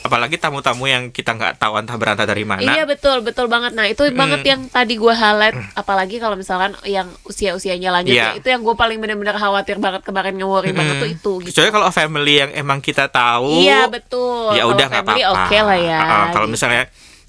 [0.00, 3.76] apalagi tamu-tamu yang kita nggak tahu entah berantah dari mana Iya betul betul banget.
[3.76, 5.76] Nah itu banget yang tadi gue highlight.
[5.76, 10.00] Apalagi kalau misalkan yang usia usianya lanjut, ya, itu yang gue paling benar-benar khawatir banget
[10.08, 11.32] kemarin nge-worry banget tuh itu.
[11.44, 11.52] Gitu.
[11.52, 14.56] kecuali kalau family yang emang kita tahu Iya betul.
[14.56, 15.98] ya udah nggak apa-apa Oke lah ya.
[16.00, 16.54] Ah, kalau gitu.
[16.56, 16.82] misalnya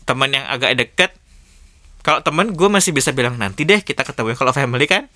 [0.07, 1.11] teman yang agak deket
[1.99, 5.07] kalau teman gue masih bisa bilang nanti deh kita ketemu kalau family kan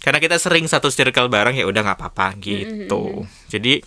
[0.00, 3.82] karena kita sering satu circle bareng ya udah nggak apa-apa gitu jadi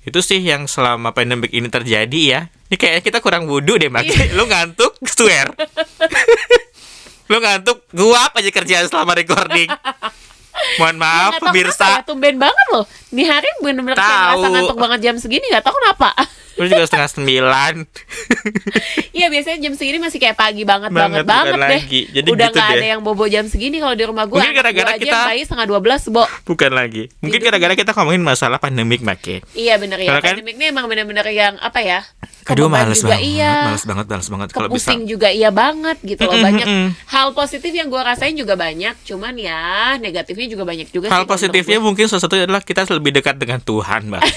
[0.00, 2.40] itu sih yang selama pandemik ini terjadi ya
[2.72, 4.32] ini kayaknya kita kurang wudhu deh mak Iya.
[4.38, 5.52] lu ngantuk swear
[7.30, 9.68] lu ngantuk gua apa aja kerjaan selama recording
[10.76, 12.84] mohon maaf Nggak tahu pemirsa ya, tumben banget loh.
[13.14, 14.04] Nih hari bener-bener Tahu.
[14.04, 16.12] ngerasa ngantuk banget jam segini gak tau kenapa.
[16.60, 17.74] Lu juga setengah sembilan
[19.16, 21.82] Iya biasanya jam segini masih kayak pagi banget Banget, banget banget, deh.
[21.82, 22.00] lagi.
[22.10, 22.76] Jadi Udah gitu nggak deh.
[22.76, 24.36] ada yang bobo jam segini kalau di rumah gue.
[24.36, 26.24] Mungkin gara-gara aja kita- yang bayi setengah 12 bo.
[26.44, 27.48] bukan lagi mungkin Tidur.
[27.50, 30.08] gara-gara kita ngomongin masalah pandemik make Iya bener ya.
[30.10, 32.00] Karena kan- Pandemik ini emang bener-bener yang apa ya?
[32.50, 33.54] aduh males juga banget iya.
[33.62, 36.88] males banget males banget kalau bisa Kepusing juga iya banget gitu loh banyak mm-mm.
[37.06, 39.60] hal positif yang gue rasain juga banyak cuman ya
[40.00, 41.84] negatifnya juga banyak juga hal sih positifnya gue.
[41.84, 44.24] mungkin salah satunya adalah kita lebih dekat dengan Tuhan mbak.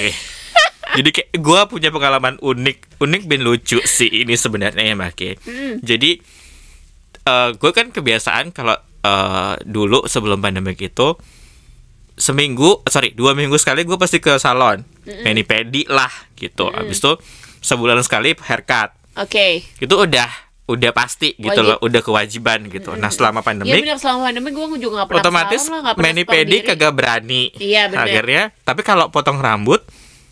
[0.94, 5.30] jadi kayak gue punya pengalaman unik unik dan lucu sih ini sebenarnya ya mbak Ke.
[5.42, 5.82] Mm.
[5.82, 6.12] jadi
[7.56, 11.16] gue kan kebiasaan kalau eh, dulu sebelum pandemik itu
[12.14, 14.86] seminggu sorry dua minggu sekali gue pasti ke salon
[15.26, 17.14] mani pedi lah gitu abis itu
[17.64, 19.66] sebulan sekali haircut Oke.
[19.82, 20.30] itu udah
[20.64, 21.70] udah pasti gitu Wajib.
[21.74, 25.62] loh udah kewajiban gitu nah selama pandemik bener selama pandemi gue juga gak pernah otomatis
[25.66, 28.06] salon lah, nggak pernah mani pedi kagak berani Iya, bener.
[28.06, 29.82] akhirnya tapi kalau potong rambut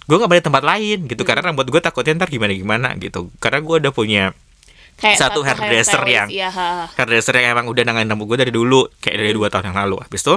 [0.01, 3.59] gue nggak boleh tempat lain gitu karena rambut gue takutnya ntar gimana gimana gitu karena
[3.59, 4.25] gue udah punya
[4.93, 6.85] Kayak satu hairdresser hair yang- ha.
[6.93, 9.97] hairdresser yang emang udah nanganin rambut gue dari dulu kayak dari dua tahun yang lalu
[9.99, 10.35] habis itu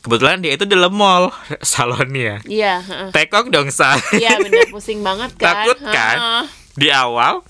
[0.00, 1.30] kebetulan dia itu di mall
[1.62, 2.98] salonnya Iya, ha.
[3.10, 5.66] tekok dong say Iya bener pusing banget kan.
[5.66, 6.16] Takut kan?
[6.16, 6.42] Ha.
[6.74, 7.42] di awal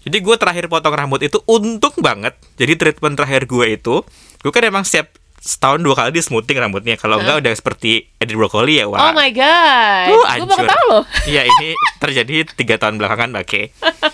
[0.00, 4.00] jadi gue terakhir potong rambut itu untung banget jadi treatment terakhir gue itu
[4.40, 8.36] gue kan emang setiap setahun dua kali di smoothing rambutnya kalau enggak udah seperti Eddie
[8.36, 10.12] Brokoli ya Oh wah my god.
[10.12, 11.04] Uh, gue baru tahu loh.
[11.24, 13.72] Iya ini terjadi tiga tahun belakangan Bake.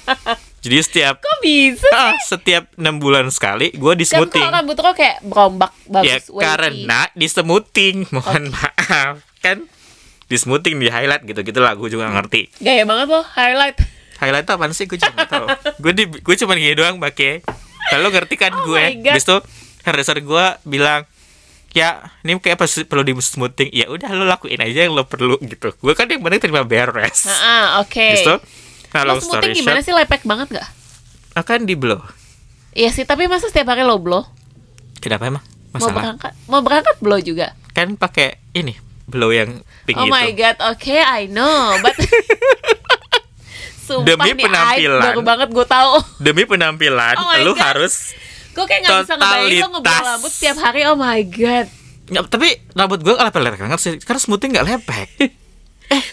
[0.64, 1.86] Jadi setiap Kok bisa?
[1.92, 4.38] ah, setiap enam bulan sekali gue di Kan smoothing.
[4.40, 6.42] kalau rambut lo kayak berombak Ya bagus wavy.
[6.42, 9.62] karena di smoothing, mohon maaf kan
[10.26, 12.42] di smoothing di highlight gitu gitu lah gue juga nggak ngerti.
[12.58, 13.78] Gaya banget lo highlight.
[14.16, 15.46] Highlight apaan sih gue nggak tahu.
[15.76, 17.46] gue di gue cuma gini doang Bake.
[17.92, 18.82] Lalu ngerti kan Oh gue.
[19.02, 19.38] Habis itu
[19.82, 21.06] hairdresser gue bilang
[21.76, 21.88] ya
[22.22, 25.68] ini kayak pas perlu di smoothing ya udah lo lakuin aja yang lo perlu gitu
[25.70, 27.92] gue kan yang penting terima beres Nah, oke.
[27.92, 28.36] Habis itu
[28.90, 30.68] nah, Lo smoothing gimana sih lepek banget gak?
[31.36, 32.00] akan di blow
[32.72, 34.24] Iya sih, tapi masa setiap hari lo blow?
[34.98, 37.52] kenapa emang Mau berangkat, mau berangkat blow juga.
[37.70, 38.72] kan pakai ini
[39.04, 41.92] blow yang pink oh itu my god, oke, I know, but
[43.78, 45.02] Sumpah Demi nih, penampilan.
[45.04, 45.92] baru banget gue tahu.
[46.18, 47.60] demi penampilan Oh lu God.
[47.60, 48.16] harus
[48.56, 50.04] Gue kayak gak bisa ngebayangin lo Totalitas.
[50.08, 50.80] rambut setiap hari.
[50.84, 51.66] Oh my god.
[52.06, 55.08] Ya, tapi rambut gue lepek-lepek banget sih karena smoothing nggak lepek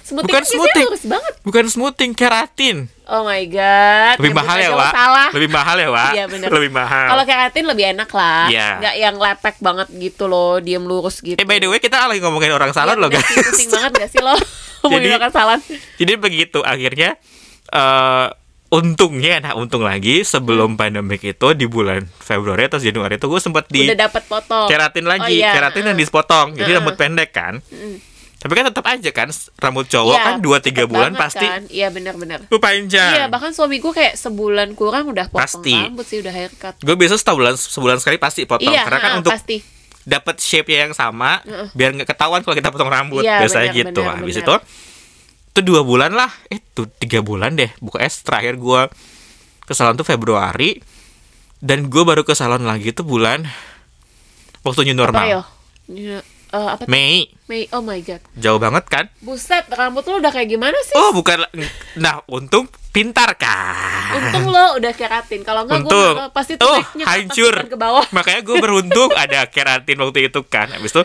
[0.04, 0.86] Smoothing Bukan kan smoothing.
[0.86, 1.34] lurus banget.
[1.42, 4.18] bukan smoothing keratin Oh my god.
[4.18, 5.30] lebih mahal ya Wak Salah.
[5.32, 8.70] lebih mahal ya Wak Iya bener lebih mahal Kalau keratin lebih enak lah Iya.
[8.80, 12.20] Nggak yang lepek banget gitu loh Diem lurus gitu eh by the way kita lagi
[12.20, 14.34] ngomongin orang salon Iya, loh guys Pusing banget gak sih lo
[14.82, 15.60] Ngomongin Jadi- orang salon
[15.96, 17.18] jadi begitu akhirnya
[17.68, 18.26] eh
[18.74, 23.70] untungnya nah untung lagi sebelum pandemik itu di bulan Februari atau Januari itu gue sempat
[23.70, 25.54] di Udah dapet potong keratin lagi, Oh, iya.
[25.54, 26.48] keratin dan dipotong.
[26.54, 26.78] Jadi Uh-uh.
[26.82, 27.62] rambut pendek kan.
[27.64, 28.02] Mm.
[28.36, 31.64] Tapi kan tetap aja kan rambut cowok Iya, kan 2 3 cepet bulan pasti kan.
[31.70, 33.14] Iya bener-bener lu panjang.
[33.16, 35.78] Iya bahkan suami gue kayak sebulan kurang udah potong Pasti.
[35.78, 39.18] rambut sih Udah haircut Gue biasa sebulan sebulan sekali pasti potong Iya karena kan ha,
[39.18, 39.64] untuk pasti
[40.04, 41.72] dapat shape yang sama Uh-uh.
[41.72, 44.02] biar nggak ketahuan kalau kita potong rambut Iya, biasanya bener, gitu.
[44.02, 44.44] bener, Habis bener.
[44.44, 44.56] itu
[45.54, 47.70] itu dua bulan lah, eh tuh tiga bulan deh.
[47.78, 48.90] Buka es terakhir gue
[49.64, 50.82] ke salon tuh Februari.
[51.62, 53.46] Dan gue baru ke salon lagi tuh bulan
[54.66, 55.26] waktu new Apa normal.
[55.30, 55.42] yo?
[55.88, 56.20] Iya,
[56.52, 56.90] eh, apa tuh?
[56.90, 57.30] Mei.
[57.46, 58.20] Mei Oh my god.
[58.34, 59.06] Jauh banget kan?
[59.22, 60.98] Buset rambut lu udah kayak gimana sih?
[60.98, 61.46] Oh bukan.
[61.96, 65.46] Nah untung pintar kan Untung lo udah keratin.
[65.46, 66.16] Kalau enggak gue Untung.
[66.34, 67.54] pasti Oh naiknya ke atas hancur.
[67.70, 68.06] ke bawah.
[68.10, 70.74] Makanya gue beruntung ada keratin waktu itu kan.
[70.74, 71.04] Habis itu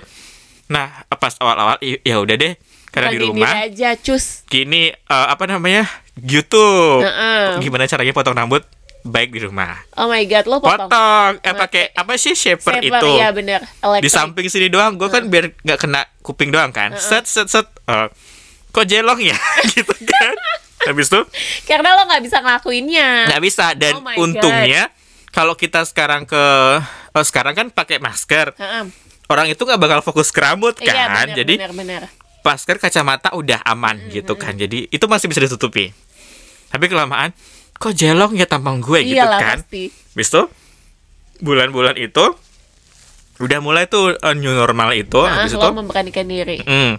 [0.73, 2.57] Nah pas awal-awal ya udah deh
[2.89, 3.53] Karena di rumah.
[3.69, 4.49] aja cus.
[4.49, 5.87] Gini eh, Apa namanya
[6.19, 7.05] YouTube.
[7.05, 7.63] Heeh.
[7.63, 8.65] Gimana caranya potong rambut
[9.07, 9.79] Baik di rumah?
[9.95, 10.91] Oh my god lo potong?
[10.91, 11.33] Potong.
[11.41, 13.09] Eh pakai Apa sih shaper, Shaper, itu?
[13.15, 13.61] Iya bener.
[13.81, 14.05] Elektrik.
[14.05, 16.93] Di samping sini doang Gue kan biar nggak kena kuping doang kan.
[16.99, 17.67] Set set set.
[17.87, 18.09] Eh,
[18.69, 19.39] Kok jelong ya?
[19.73, 20.35] Gitu kan.
[20.91, 21.21] Habis itu
[21.67, 23.33] Karena lo gak bisa ngelakuinnya.
[23.33, 23.67] Nggak bisa.
[23.79, 24.91] Dan Oh untungnya
[25.31, 26.45] kalau kita sekarang ke
[27.15, 28.53] oh, sekarang kan pakai masker.
[28.59, 28.85] Heeh.
[29.29, 30.89] orang itu nggak bakal fokus ke rambut kan?
[30.89, 32.03] Iya bener jadi bener bener
[32.41, 34.55] masker kacamata udah aman gitu kan.
[34.55, 35.93] jadi itu masih bisa ditutupi.
[36.67, 37.33] Tapi kelamaan
[37.75, 39.57] kok jelong ya tampang gue gitu Iyalah kan.
[39.61, 39.89] pasti.
[39.89, 40.43] Habis itu
[41.39, 42.25] bulan-bulan itu
[43.39, 46.59] udah mulai tuh uh, new normal itu Nah, habis itu memberanikan diri.
[46.61, 46.99] Hmm,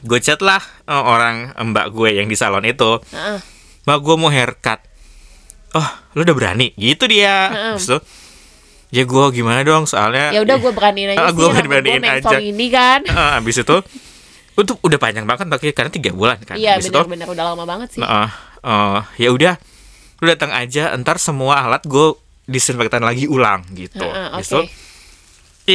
[0.00, 3.02] gue chat lah uh, orang mbak gue yang di salon itu.
[3.06, 3.38] Heeh.
[3.84, 4.80] Mbak gue mau haircut.
[5.72, 6.72] Oh lu udah berani?
[6.72, 7.50] Gitu dia.
[7.50, 7.70] Heeh.
[7.72, 7.98] Habis itu
[8.88, 9.84] Ya gue gimana dong?
[9.84, 12.36] Soalnya Ya udah gue beraniin aja Ah, sih gua rambut beraniin aja.
[12.38, 13.02] ini kan.
[13.02, 13.76] Eh, Habis itu
[14.54, 16.54] Itu udah panjang banget pakai karena tiga bulan kan.
[16.54, 18.00] Iya benar-benar udah lama banget sih.
[18.00, 18.30] Nah,
[18.62, 19.54] eh, ya udah,
[20.22, 20.94] lu datang aja.
[20.94, 22.14] Ntar semua alat gue
[22.46, 24.04] disinfektan lagi ulang gitu.
[24.04, 24.54] Habis Oke.
[24.54, 24.60] itu,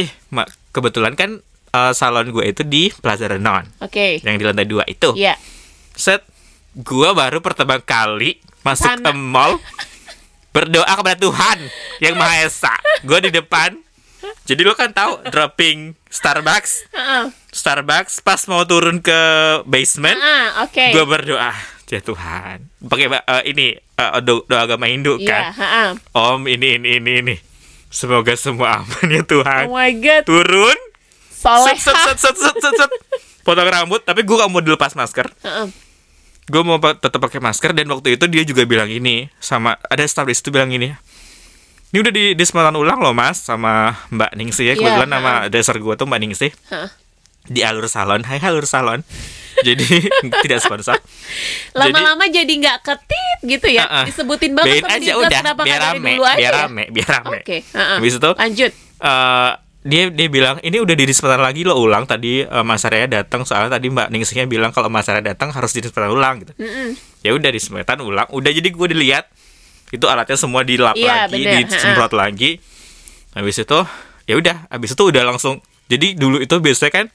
[0.06, 1.44] ih, mak kebetulan kan
[1.76, 4.22] eh, salon gue itu di Plaza Renon Oke.
[4.24, 5.12] yang di lantai dua itu.
[5.12, 5.36] Iya.
[5.92, 6.24] Set,
[6.72, 9.10] gue baru pertama kali masuk Sana.
[9.10, 9.60] ke mall
[10.54, 11.58] berdoa kepada Tuhan
[12.02, 12.74] yang Maha Esa.
[13.06, 13.76] Gue di depan.
[14.44, 17.24] Jadi lo kan tahu dropping Starbucks, Heeh.
[17.50, 19.20] Starbucks pas mau turun ke
[19.64, 20.84] basement, Heeh, oke.
[20.90, 21.52] gue berdoa
[21.84, 25.88] ya Tuhan pakai eh, ini eh, do- doa agama Hindu Iya, kan heeh.
[26.12, 27.36] Om ini ini ini ini
[27.88, 30.22] semoga semua aman ya Tuhan Oh my god.
[30.22, 30.78] turun
[31.28, 31.74] Soleh.
[31.74, 32.90] set set set set set set, set.
[33.40, 35.66] potong rambut tapi gue gak mau dilepas masker Heeh.
[36.46, 40.24] gue mau tetap pakai masker dan waktu itu dia juga bilang ini sama ada staff
[40.24, 40.94] di situ bilang ini
[41.90, 45.50] ini udah di disemprotan ulang loh mas sama Mbak Ningsih ya Iya, kebetulan nama ha.
[45.50, 46.90] dasar gue tuh Mbak Ningsih Heeh.
[47.50, 49.02] Di alur salon Hai alur salon
[49.60, 49.82] jadi
[50.42, 50.96] tidak sponsor
[51.72, 53.84] Lama-lama jadi nggak ketit gitu ya.
[53.84, 54.04] Uh-uh.
[54.06, 56.60] Disebutin banget Biarin sama aja udah kenapa biar rame dulu aja biar ya?
[56.64, 57.56] rame biar rame Oke.
[57.66, 57.96] heeh.
[57.98, 58.72] habis itu Lanjut.
[59.00, 63.08] eh, dia dia bilang ini udah di disinfektan lagi lo ulang tadi eh, Mas Arya
[63.10, 66.96] datang soalnya tadi Mbak Ningsihnya bilang kalau Mas Arya datang harus disinfektan ulang gitu Mm-mm.
[67.20, 69.24] ya udah disinfektan ulang udah jadi gue dilihat
[69.90, 72.60] itu alatnya semua dilap Iya, lagi bener, disemprot lagi
[73.30, 73.78] habis itu
[74.24, 77.06] ya udah habis itu udah langsung jadi dulu itu biasanya kan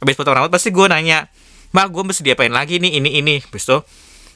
[0.00, 1.28] habis potong rambut pasti gue nanya
[1.70, 3.78] mbak gue mesti diapain lagi nih ini ini habis itu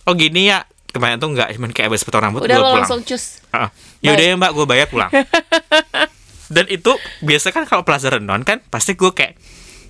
[0.03, 3.03] oh gini ya kemarin tuh nggak cuman kayak habis potong rambut Udah lo pulang langsung
[3.03, 3.43] cus.
[3.51, 3.69] Heeh.
[4.01, 5.11] ya udah ya mbak gue bayar pulang
[6.55, 9.35] dan itu biasa kan kalau Plaza Renon kan pasti gue kayak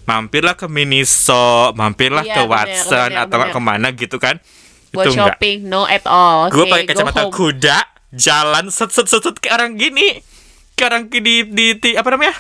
[0.05, 3.57] mampirlah ke Miniso mampirlah Iya, ke bener, Watson bener, atau nggak bener.
[3.57, 4.37] ke mana gitu kan
[4.89, 6.49] Buat itu enggak shopping, no at all.
[6.49, 7.35] gue Oke, pakai kacamata home.
[7.35, 7.79] kuda
[8.15, 10.23] jalan set set set, set kayak orang gini
[10.73, 12.33] kayak orang di, di, di- apa namanya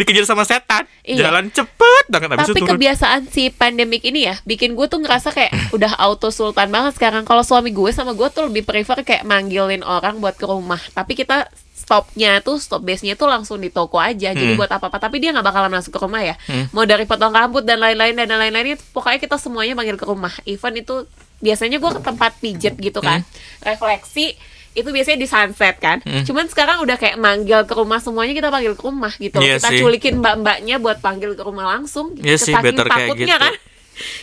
[0.00, 1.28] dikejar sama setan Iya.
[1.28, 4.98] jalan cepet banget habis Tapi itu turun kebiasaan si pandemik ini ya bikin gue tuh
[4.98, 7.22] ngerasa kayak udah auto sultan banget sekarang.
[7.22, 10.80] Kalau suami gue sama gue tuh lebih prefer kayak manggilin orang buat ke rumah.
[10.90, 14.30] Tapi kita stopnya tuh stop base-nya tuh langsung di toko aja.
[14.30, 14.58] Jadi Hmm.
[14.58, 14.96] buat apa-apa.
[14.98, 16.34] Tapi dia nggak bakalan masuk ke rumah ya.
[16.44, 16.70] Hmm.
[16.70, 20.30] Mau dari potong rambut dan lain-lain dan lain-lain itu pokoknya kita semuanya manggil ke rumah.
[20.44, 21.08] Even itu
[21.38, 23.24] biasanya gue ke tempat pijet gitu kan.
[23.60, 24.36] Refleksi
[24.70, 25.98] itu biasanya di sunset kan.
[26.06, 26.22] Hmm.
[26.22, 29.38] Cuman sekarang udah kayak manggil ke rumah semuanya kita panggil ke rumah gitu.
[29.42, 29.80] Iya kita sih.
[29.82, 32.14] culikin mbak-mbaknya buat panggil ke rumah langsung.
[32.14, 33.42] Iya sih, Saking better kayak takutnya gitu.
[33.42, 33.52] kan.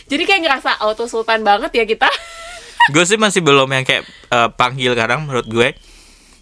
[0.08, 2.08] Jadi kayak ngerasa auto sultan banget ya kita.
[2.94, 5.76] gue sih masih belum yang kayak eh, panggil kadang menurut gue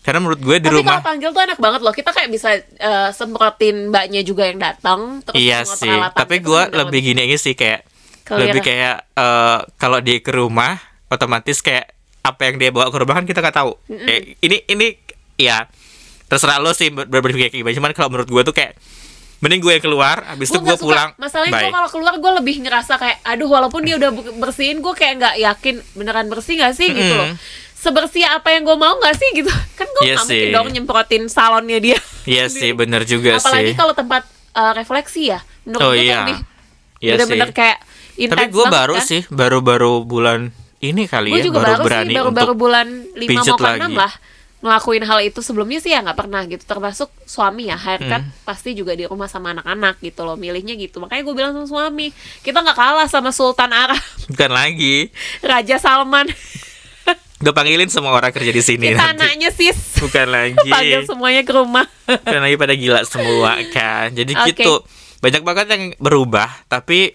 [0.06, 1.90] karena menurut gue di Tapi rumah kalau panggil tuh enak banget loh.
[1.90, 5.18] Kita kayak bisa eh, semprotin mbaknya juga yang datang.
[5.26, 7.82] Terus iya sih tapi gue lebih gini aja sih kayak
[8.22, 8.38] Clear.
[8.38, 10.78] lebih kayak eh, kalau dia ke rumah
[11.10, 11.95] otomatis kayak
[12.26, 14.86] apa yang dia bawa ke rumah kan kita nggak tahu Eh, ini ini
[15.36, 15.64] ya
[16.24, 18.74] terserah lo sih ber- berpikir kayak gimana cuman kalau menurut gue tuh kayak
[19.36, 22.96] mending gue yang keluar habis itu gue pulang Masalahnya gue kalau keluar gue lebih ngerasa
[22.96, 27.14] kayak aduh walaupun dia udah bersihin gue kayak nggak yakin beneran bersih nggak sih gitu
[27.14, 27.30] loh.
[27.76, 29.52] Sebersih apa yang gue mau nggak sih gitu.
[29.78, 31.98] Kan gue Iya nggak mungkin dong nyemprotin salonnya dia.
[32.26, 35.38] Iya sih bener juga Apalagi sih kalau tempat eh, refleksi ya.
[35.62, 36.24] Menurut Oh, gue iya.
[36.24, 36.36] lebih
[36.98, 37.78] Iya bener-bener kayak
[38.16, 39.04] tapi gue baru kan.
[39.04, 40.48] sih baru-baru bulan
[40.86, 43.56] ini kali gue ya juga baru, baru, berani sih baru-baru untuk bulan 5 pijet mau
[43.56, 43.94] ke 6 lagi.
[43.94, 44.12] lah
[44.56, 45.38] ngelakuin hal itu.
[45.40, 46.64] Sebelumnya sih ya nggak pernah gitu.
[46.64, 48.32] Termasuk suami ya haircut Hmm.
[48.42, 50.98] pasti juga di rumah sama anak-anak gitu loh milihnya gitu.
[50.98, 54.00] Makanya gue bilang sama suami kita nggak kalah sama Sultan Arab.
[54.32, 55.12] Bukan lagi.
[55.40, 56.26] Raja Salman.
[57.36, 59.20] Gue panggilin semua orang kerja di sini kita nanti.
[59.20, 59.76] anaknya sis.
[60.02, 60.56] Bukan lagi.
[60.66, 61.84] Panggil semuanya ke rumah.
[62.08, 64.08] Bukan lagi pada gila semua kan.
[64.08, 64.56] Jadi Oke.
[64.56, 64.80] gitu.
[65.20, 67.12] Banyak banget yang berubah tapi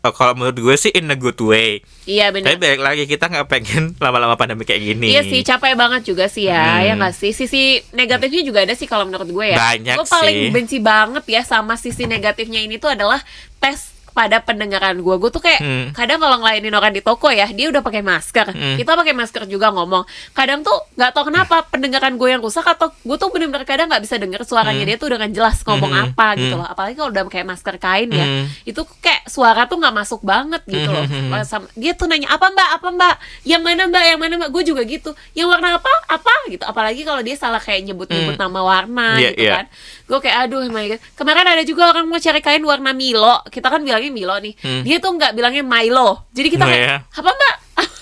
[0.00, 1.80] eh, kalau menurut gue sih in a good way.
[2.04, 5.10] Iya tapi benar balik lagi kita nggak pengen lama-lama pandemi kayak gini.
[5.10, 6.82] Iya sih capek banget juga sih ya Hmm.
[6.82, 7.30] ya nggak sih?
[7.30, 9.56] Sisi negatifnya juga ada sih kalau menurut gue ya.
[9.56, 10.50] Banyak gue paling sih.
[10.50, 13.20] benci banget ya sama sisi negatifnya ini tuh adalah
[13.56, 15.86] tes pada pendengaran gue gue tuh kayak Hmm.
[15.90, 18.76] kadang kalau ngelayanin orang di toko ya dia udah pakai masker Hmm.
[18.76, 22.92] kita pakai masker juga ngomong kadang tuh nggak tahu kenapa pendengaran gue yang rusak atau
[22.92, 26.04] gue tuh bener-bener kadang nggak bisa denger suaranya dia tuh dengan jelas ngomong Hmm.
[26.06, 26.60] apa gitu Hmm.
[26.60, 28.44] loh apalagi kalau udah pakai masker kain ya Hmm.
[28.62, 31.32] itu kayak suara tuh nggak masuk banget gitu loh Hmm.
[31.42, 34.62] Sama- dia tuh nanya apa mbak apa mbak yang mana mbak yang mana mbak gue
[34.66, 38.42] juga gitu yang warna apa apa gitu apalagi kalau dia salah kayak nyebut nyebut Hmm.
[38.42, 39.52] nama warna Iya, gitu iya.
[39.54, 39.66] kan
[40.04, 41.00] gue kayak aduh my God.
[41.14, 44.54] kemarin ada juga orang mau cari kain warna Milo kita kan bilangnya Milo nih.
[44.56, 44.82] Hmm.
[44.82, 46.26] dia tuh nggak bilangnya Milo.
[46.30, 46.96] Jadi kita Oh, kayak iya.
[47.08, 47.54] apa mbak?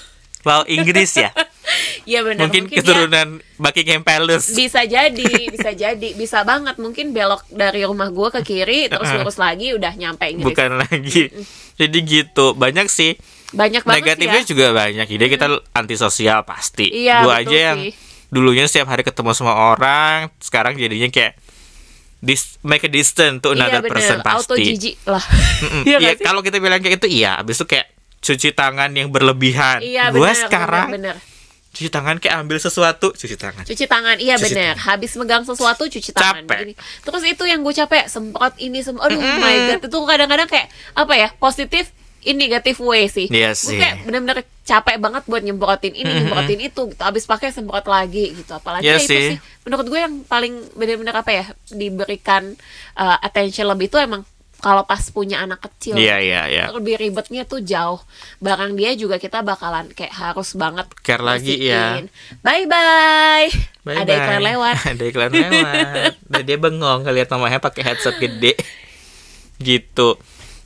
[0.46, 1.30] Wow Inggris ya?
[2.02, 2.48] Iya benar.
[2.48, 4.48] Mungkin, dia- keturunan Buckingham Palace.
[4.50, 6.08] Bisa jadi bisa jadi.
[6.10, 6.80] Bisa banget.
[6.80, 10.48] Mungkin belok dari rumah gue ke kiri terus lurus lagi udah nyampe Inggris.
[10.48, 11.28] Bukan lagi.
[11.76, 12.56] Jadi gitu.
[12.56, 13.20] Banyak sih.
[13.50, 14.46] Banyak banget negatifnya ya.
[14.46, 15.06] juga banyak.
[15.06, 16.88] Jadi kita antisosial pasti.
[16.88, 17.92] Iya, gua betul aja yang sih.
[18.28, 21.36] dulunya setiap hari ketemu sama orang sekarang jadinya kayak
[22.18, 24.64] dis make a distance to another iya person bener, auto pasti.
[24.68, 25.22] jijik lah.
[25.82, 26.24] Iya Iya, sih?
[26.24, 27.86] kalau kita bilang kayak itu iya, habis itu kayak
[28.18, 29.78] cuci tangan yang berlebihan.
[29.80, 31.16] Iya bener, sekarang bener, bener.
[31.68, 33.62] cuci tangan kayak ambil sesuatu, cuci tangan.
[33.62, 36.58] Cuci tangan, iya bener Habis megang sesuatu cuci tangan Capek.
[36.64, 36.74] Gini.
[37.00, 41.14] Terus itu yang gue capek Semprot ini semprot Aduh my god Itu kadang-kadang kayak Apa
[41.14, 41.94] ya Positif
[42.26, 46.80] in negative way sih Iya Gue kayak bener-bener capek banget buat nyemprotin ini Nyemprotin itu
[46.90, 49.24] gitu Abis pakai semprot lagi gitu Apalagi Iya ya itu sih.
[49.34, 52.58] sih Menurut gue yang paling bener-bener apa ya Diberikan
[52.94, 54.22] uh, attention lebih tuh emang
[54.58, 56.64] kalau pas punya anak kecil Iya, iya, iya.
[56.74, 58.02] lebih ribetnya tuh jauh
[58.42, 62.02] barang dia juga kita bakalan kayak harus banget Care lagi, ya.
[62.42, 63.46] bye bye
[63.86, 64.02] Bye-bye.
[64.02, 66.10] ada iklan lewat ada iklan lewat.
[66.26, 68.58] Dan dia bengong ngeliat mamanya pakai headset gede.
[69.62, 70.18] gitu.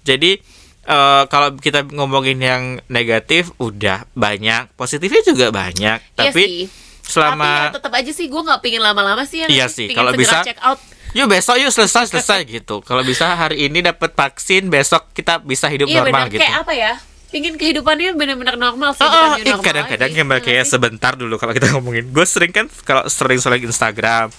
[0.02, 0.40] Jadi
[0.84, 5.98] eh, kalau kita ngomongin yang negatif udah banyak, positifnya juga banyak.
[6.14, 6.66] Tapi iya sih.
[7.02, 10.14] selama tapi ya tetap aja sih gue nggak pingin lama-lama sih ya Iya sih, kalau
[10.14, 10.78] bisa- check out
[11.12, 12.80] Yuk besok yuk selesai selesai gitu.
[12.80, 16.40] Kalau bisa hari ini dapat vaksin, besok kita bisa hidup iya normal benar gitu.
[16.40, 16.92] kayak apa ya
[17.28, 22.08] pingin kehidupannya benar-benar normal sih Oh, oh, kadang-kadang yang kayak sebentar dulu kalau kita ngomongin.
[22.12, 24.32] Gue sering kan kalau sering sering Instagram,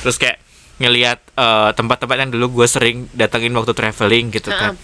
[0.00, 0.40] terus kayak
[0.80, 4.80] ngelihat eh, tempat-tempat yang dulu gue sering datengin waktu traveling gitu kan.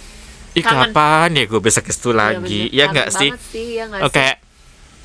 [0.55, 0.91] Ih Kangen.
[0.91, 2.61] kapan ya gue bisa ke situ Iya, lagi?
[2.65, 2.73] bener.
[2.73, 3.31] Ya nggak sih?
[3.45, 4.33] sih ya Oke, sih?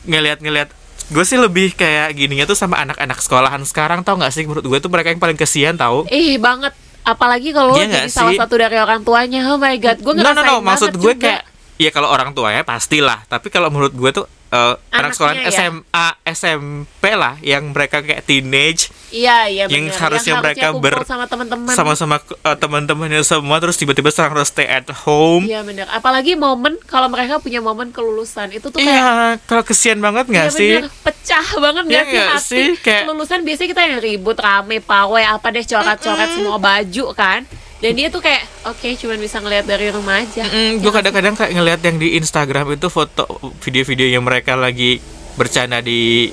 [0.05, 0.69] ngelihat-ngelihat
[1.09, 4.77] gue sih lebih kayak gininya tuh sama anak-anak sekolahan sekarang tau nggak sih menurut gue
[4.79, 6.69] tuh mereka yang paling kesian tahu Ih banget
[7.01, 8.37] apalagi kalau Iya jadi salah sih?
[8.37, 11.23] satu dari orang tuanya oh my god gue no no no maksud banget gue juga.
[11.27, 11.41] kayak
[11.77, 15.49] ya kalau orang tuanya pastilah tapi kalau menurut gue tuh eh, anak sekolah ya?
[15.49, 19.97] SMA SMP lah yang mereka kayak teenage iya iya yang bener.
[19.99, 21.71] harusnya mereka kumpul ber- sama teman-teman.
[21.71, 25.45] sama-sama eh, teman-temannya semua terus tiba-tiba sekarang harus stay at home.
[25.45, 25.85] Iya bener.
[25.87, 29.09] Apalagi momen Kalau mereka punya momen kelulusan Itu tuh kayak iya
[29.43, 30.73] kalau kesian banget nggak Iya sih?
[30.79, 30.91] bener.
[30.99, 32.45] Pecah banget Iya gak sih nggak hati?
[32.45, 32.67] Sih?
[32.79, 37.41] Kayak- Kelulusan biasanya kita yang ribut Rame pawai Apa deh coret-coret semua baju kan
[37.79, 40.43] Dan dia tuh kayak Oke cuman bisa ngeliat dari rumah aja.
[40.43, 43.25] Mm, gue kadang-kadang kayak ngeliat yang di Instagram itu foto
[43.63, 44.99] video-video yang mereka lagi
[45.39, 46.27] bercanda di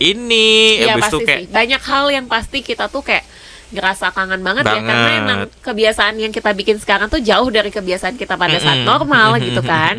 [0.00, 1.52] ini Iya habis pasti itu kayak sih.
[1.54, 3.22] Banyak hal yang pasti kita tuh kayak
[3.70, 5.20] ngerasa kangen banget, ya karena Banget.
[5.20, 9.62] emang kebiasaan yang kita bikin sekarang tuh jauh dari kebiasaan kita pada saat normal gitu
[9.62, 9.94] kan.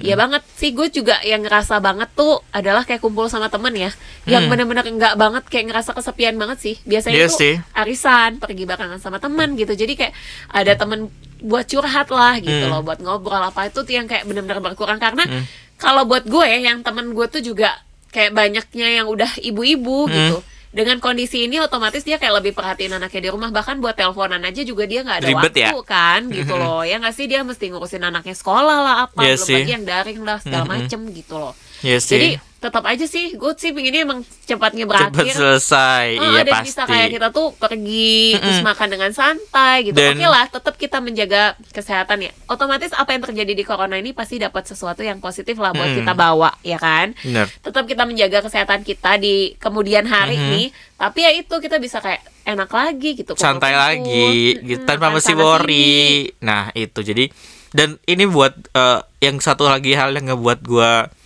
[0.00, 0.42] Ya banget.
[0.52, 3.90] Sih gue juga yang ngerasa banget tuh adalah kayak kumpul sama temen ya
[4.24, 6.74] yang bener-bener enggak banget kayak ngerasa kesepian banget sih.
[6.82, 7.54] Biasanya Iya tuh sih.
[7.72, 9.72] arisan pergi barengan sama temen gitu.
[9.72, 10.14] Jadi kayak
[10.48, 11.06] ada temen
[11.38, 12.70] buat curhat lah gitu Hmm.
[12.70, 14.98] loh buat ngobrol apa itu tuh yang kayak bener-bener berkurang.
[14.98, 15.26] Karena
[15.74, 17.74] kalau buat gue yang temen gue tuh juga
[18.08, 20.12] kayak banyaknya yang udah ibu-ibu Hmm.
[20.12, 20.36] gitu
[20.72, 24.64] dengan kondisi ini otomatis dia kayak lebih perhatiin anaknya di rumah bahkan buat teleponan aja
[24.64, 25.70] juga dia nggak ada Ribet waktu ya?
[25.84, 29.46] kan gitu loh ya nggak sih dia mesti ngurusin anaknya sekolah lah apa Iya belum
[29.46, 29.56] sih.
[29.60, 31.52] lagi yang daring lah segala macem gitu loh
[31.84, 32.40] Iya sih.
[32.62, 36.88] Tetap aja sih gue sih pinginnya emang cepatnya berakhir selesai Oh, iya dan bisa pasti
[36.88, 39.98] kayak kita tuh pergi terus makan dengan santai gitu.
[39.98, 42.30] Dan- Oke lah, tetap kita menjaga kesehatan ya.
[42.46, 46.14] Otomatis apa yang terjadi di corona ini pasti dapat sesuatu yang positif lah buat kita
[46.14, 47.18] bawa, ya kan?
[47.18, 47.50] Bener.
[47.50, 50.66] Tetap kita menjaga kesehatan kita di kemudian hari nih.
[50.96, 53.34] Tapi ya itu kita bisa kayak enak lagi gitu.
[53.34, 56.02] santai kumpul-kumpul, lagi gitu tanpa mesti worry
[56.38, 57.30] nah itu jadi
[57.70, 61.21] dan ini buat eh, yang satu lagi hal yang ngebuat gua eh,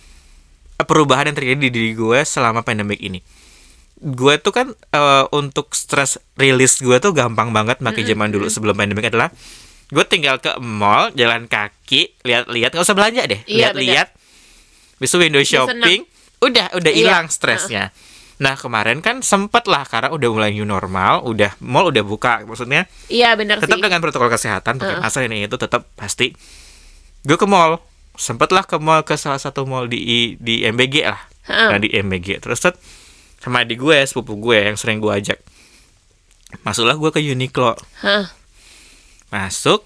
[0.79, 3.23] perubahan yang terjadi di diri gue selama pandemik ini.
[3.97, 8.73] Gue tuh kan eh, untuk stress release gue tuh gampang banget makin zaman dulu sebelum
[8.73, 9.33] pandemik adalah
[9.87, 14.07] gue tinggal ke mall jalan kaki lihat-lihat nggak usah belanja deh Iya, lihat-lihat.
[14.97, 16.03] Besok window shopping
[16.37, 16.99] udah udah Iya.
[17.09, 17.89] hilang stresnya.
[18.37, 22.85] Nah kemarin kan sempet lah karena udah mulai new normal udah mall udah buka maksudnya.
[23.07, 23.81] Iya benar tetap sih.
[23.81, 26.37] dengan protokol kesehatan pakai masker ini itu tetap pasti.
[27.23, 27.81] Gue ke mall
[28.17, 31.21] sempatlah ke mall ke salah satu mall di di MBG lah.
[31.47, 31.69] Heeh.
[31.71, 32.75] nah di MBG terus set,
[33.39, 35.39] sama di gue sepupu gue yang sering gue ajak.
[36.67, 37.77] Masuklah gue ke Uniqlo.
[38.03, 38.27] Hah.
[39.27, 39.83] masuk.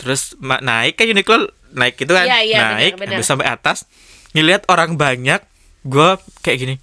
[0.00, 2.24] Terus naik ke Uniqlo naik gitu kan?
[2.28, 3.16] Iya, iya, naik benar.
[3.18, 3.84] habis sampai atas
[4.32, 5.40] ngelihat orang banyak
[5.84, 6.08] gue
[6.40, 6.76] kayak gini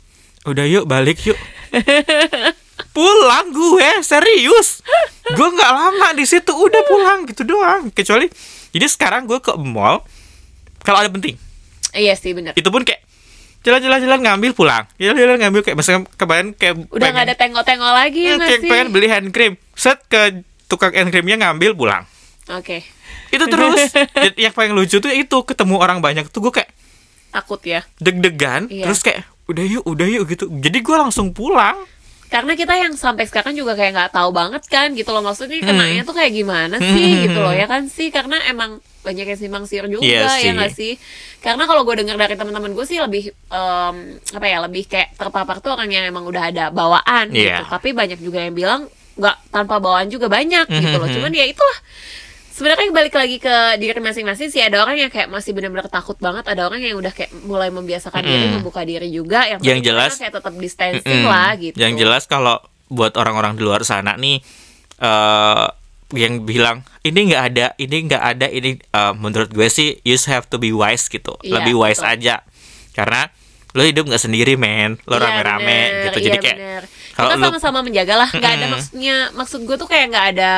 [0.46, 1.38] udah yuk balik yuk.
[2.96, 4.82] Pulang gue serius.
[5.38, 7.94] Gue nggak lama di situ udah pulang gitu doang.
[7.94, 8.26] Kecuali
[8.74, 10.02] jadi sekarang gue ke mall
[10.82, 11.36] kalau ada penting.
[11.90, 12.54] Iya sih benar.
[12.54, 13.02] itu pun kayak
[13.60, 14.84] jalan-jalan-jalan ngambil pulang.
[14.96, 18.88] Jalan-jalan ngambil kayak misalnya kemarin kayak Udah nggak ada tengok-tengok lagi ya Hmm, kayak pengen
[18.90, 19.54] beli hand cream.
[19.74, 22.04] Set ke tukang hand creamnya ngambil pulang.
[22.50, 22.82] Oke.
[23.30, 23.94] itu terus.
[24.42, 26.72] Yang paling lucu tuh itu ketemu orang banyak tuh gue kayak
[27.30, 27.86] Takut ya.
[28.00, 28.90] deg-degan Iya.
[28.90, 30.46] terus kayak udah yuk udah yuk gitu.
[30.48, 31.78] Jadi gue langsung pulang.
[32.26, 35.22] Karena kita yang sampai sekarang juga kayak nggak tahu banget kan gitu loh.
[35.22, 35.68] Maksudnya Hmm.
[35.68, 38.10] kenanya tuh kayak gimana sih gitu loh ya kan sih?
[38.10, 40.94] Karena emang banyak yang simpang siur juga Iya ya nggak sih
[41.40, 43.96] karena kalau gue dengar dari teman-teman gue sih lebih em,
[44.30, 47.66] apa ya lebih kayak terpapar tuh orang yang emang udah ada bawaan gitu Iya.
[47.66, 48.82] tapi banyak juga yang bilang
[49.16, 51.16] nggak tanpa bawaan juga banyak gitu loh Mhm.
[51.18, 51.80] cuman ya itulah
[52.50, 56.44] sebenarnya balik lagi ke diri masing-masing sih ada orang yang kayak masih benar-benar takut banget
[56.46, 58.56] ada orang yang udah kayak mulai membiasakan diri Mm-mm.
[58.58, 61.32] membuka diri juga yang Yang jelas- kayak tetap distancing Mm-mm.
[61.32, 64.44] lah gitu Yang jelas kalau buat orang-orang di luar sana nih
[65.00, 65.68] eh
[66.12, 70.50] yang bilang ini nggak ada, ini nggak ada, ini eh, menurut gue sih you have
[70.50, 72.14] to be wise gitu, Iya, lebih wise betul.
[72.18, 72.36] aja,
[72.94, 73.30] karena
[73.78, 76.84] lo hidup nggak sendiri men, lo Iya, rame-rame bener, gitu, iya, jadi kayak bener.
[77.14, 78.74] kalau kita sama-sama menjaga lah nggak ada Mm-mm.
[78.74, 80.52] maksudnya maksud gue tuh kayak nggak ada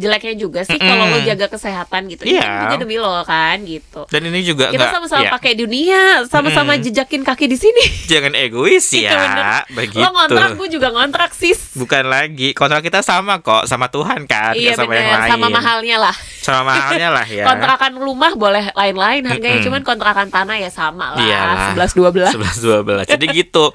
[0.00, 2.48] jeleknya juga sih kalau lo jaga kesehatan gitu Ini Iya.
[2.66, 6.84] kan demi lo kan gitu dan ini juga kita sama-sama ya, pakai dunia sama-sama Mm-mm.
[6.88, 9.62] jejakin kaki di sini jangan egois Gitu, ya, bener.
[9.70, 10.00] begitu.
[10.00, 14.52] lo ngontrak gue juga ngontrak sis Bukan lagi kontrak kita sama kok, sama Tuhan kan,
[14.52, 15.30] iya sama yang bener lain.
[15.30, 17.44] sama mahalnya lah Sama mahalnya lah ya.
[17.44, 19.66] kontrakan rumah boleh lain-lain harganya Mm-mm.
[19.68, 21.20] cuman kontrakan tanah ya sama lah
[21.68, 23.04] sebelas dua belas 11 12.
[23.10, 23.66] Jadi gitu.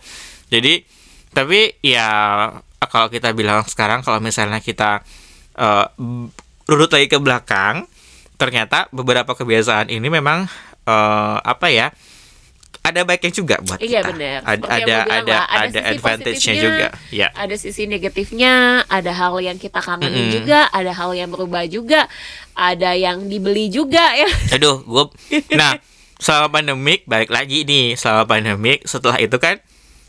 [0.48, 0.74] Jadi
[1.30, 2.08] tapi ya
[2.82, 5.04] kalau kita bilang sekarang kalau misalnya kita
[5.56, 5.88] eh,
[6.70, 7.88] urut lagi ke belakang,
[8.36, 10.47] ternyata beberapa kebiasaan ini memang
[10.86, 11.89] eh, apa ya?
[12.86, 14.14] Ada baiknya juga buat Iya kita.
[14.14, 14.39] benar.
[14.45, 16.88] Ada ada ada lah, ada, sisi advantage-nya juga.
[17.10, 17.28] Ya.
[17.34, 20.36] Ada sisi negatifnya, ada hal yang kita kangenin Mm-mm.
[20.38, 22.06] juga, ada hal yang berubah juga,
[22.53, 24.30] ada yang dibeli juga ya.
[24.62, 25.06] Aduh, gue.
[25.58, 25.82] Nah,
[26.20, 28.86] selama pandemik balik lagi nih selama pandemik.
[28.86, 29.60] Setelah itu kan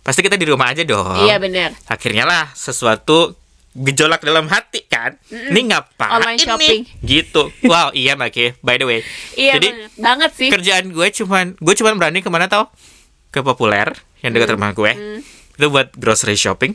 [0.05, 1.26] pasti kita di rumah aja dong.
[1.26, 1.74] Iya benar.
[1.90, 3.34] akhirnya lah sesuatu
[3.79, 6.81] gejolak dalam hati kan ini ngapain Online shopping.
[6.83, 9.01] nih gitu wow iya Maki by the way
[9.33, 10.49] Iya jadi banget sih.
[10.49, 12.72] kerjaan gue cuman gue cuman berani ke mana tau
[13.29, 15.20] ke populer yang dekat rumah gue Hmm.
[15.53, 16.72] itu buat grocery shopping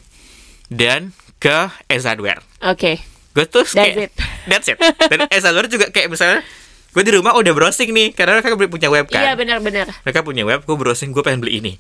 [0.68, 3.02] dan ke Ezadware Oke.
[3.32, 4.12] gue tuh That's kayak it.
[4.50, 6.46] that's it dan Ezadware juga kayak misalnya
[6.88, 9.90] gue di rumah udah browsing nih karena mereka punya web kan Iya benar-benar.
[10.02, 11.74] mereka punya web gue browsing gue pengen beli ini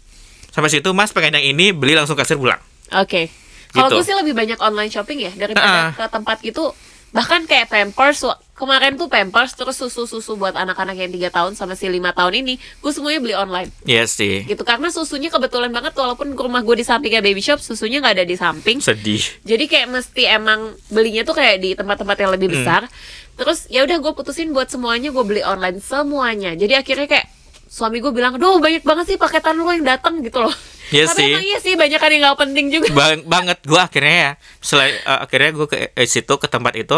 [0.48, 2.60] sampai situ mas pengen yang ini beli langsung kasir pulang
[2.92, 3.30] Oke.
[3.72, 3.96] Kalau Gitu.
[3.96, 5.92] gue sih lebih banyak online shopping ya daripada Ah.
[5.92, 6.72] ke tempat gitu.
[7.12, 11.84] Bahkan kayak Pampers kemarin tuh Pampers terus susu-susu buat anak-anak yang tiga tahun sama si
[11.86, 13.68] lima tahun ini, gue semuanya beli online.
[13.84, 18.00] Iya sih Gitu karena susunya kebetulan banget walaupun rumah gue di sampingnya baby shop, susunya
[18.00, 18.80] nggak ada di samping.
[18.80, 22.38] sedih Jadi kayak mesti emang belinya tuh kayak di tempat-tempat yang Hmm.
[22.40, 22.88] lebih besar.
[23.34, 26.52] Terus ya udah gue putusin buat semuanya gue beli online semuanya.
[26.54, 27.28] Jadi akhirnya kayak
[27.68, 30.56] suami gue bilang, "Duh, banyak banget sih paketan lu yang datang gitu loh."
[30.92, 31.32] Iya Tapi sih.
[31.42, 32.88] iya sih banyak kan yang nggak penting juga.
[33.00, 36.98] Bang, banget gue akhirnya ya selain eh, akhirnya gue ke eh, situ ke tempat itu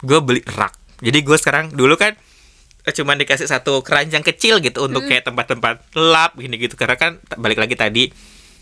[0.00, 2.16] gue beli rak jadi gue sekarang dulu kan
[2.82, 7.20] eh, cuman dikasih satu keranjang kecil gitu untuk kayak tempat-tempat lap gini gitu karena kan
[7.36, 8.08] balik lagi tadi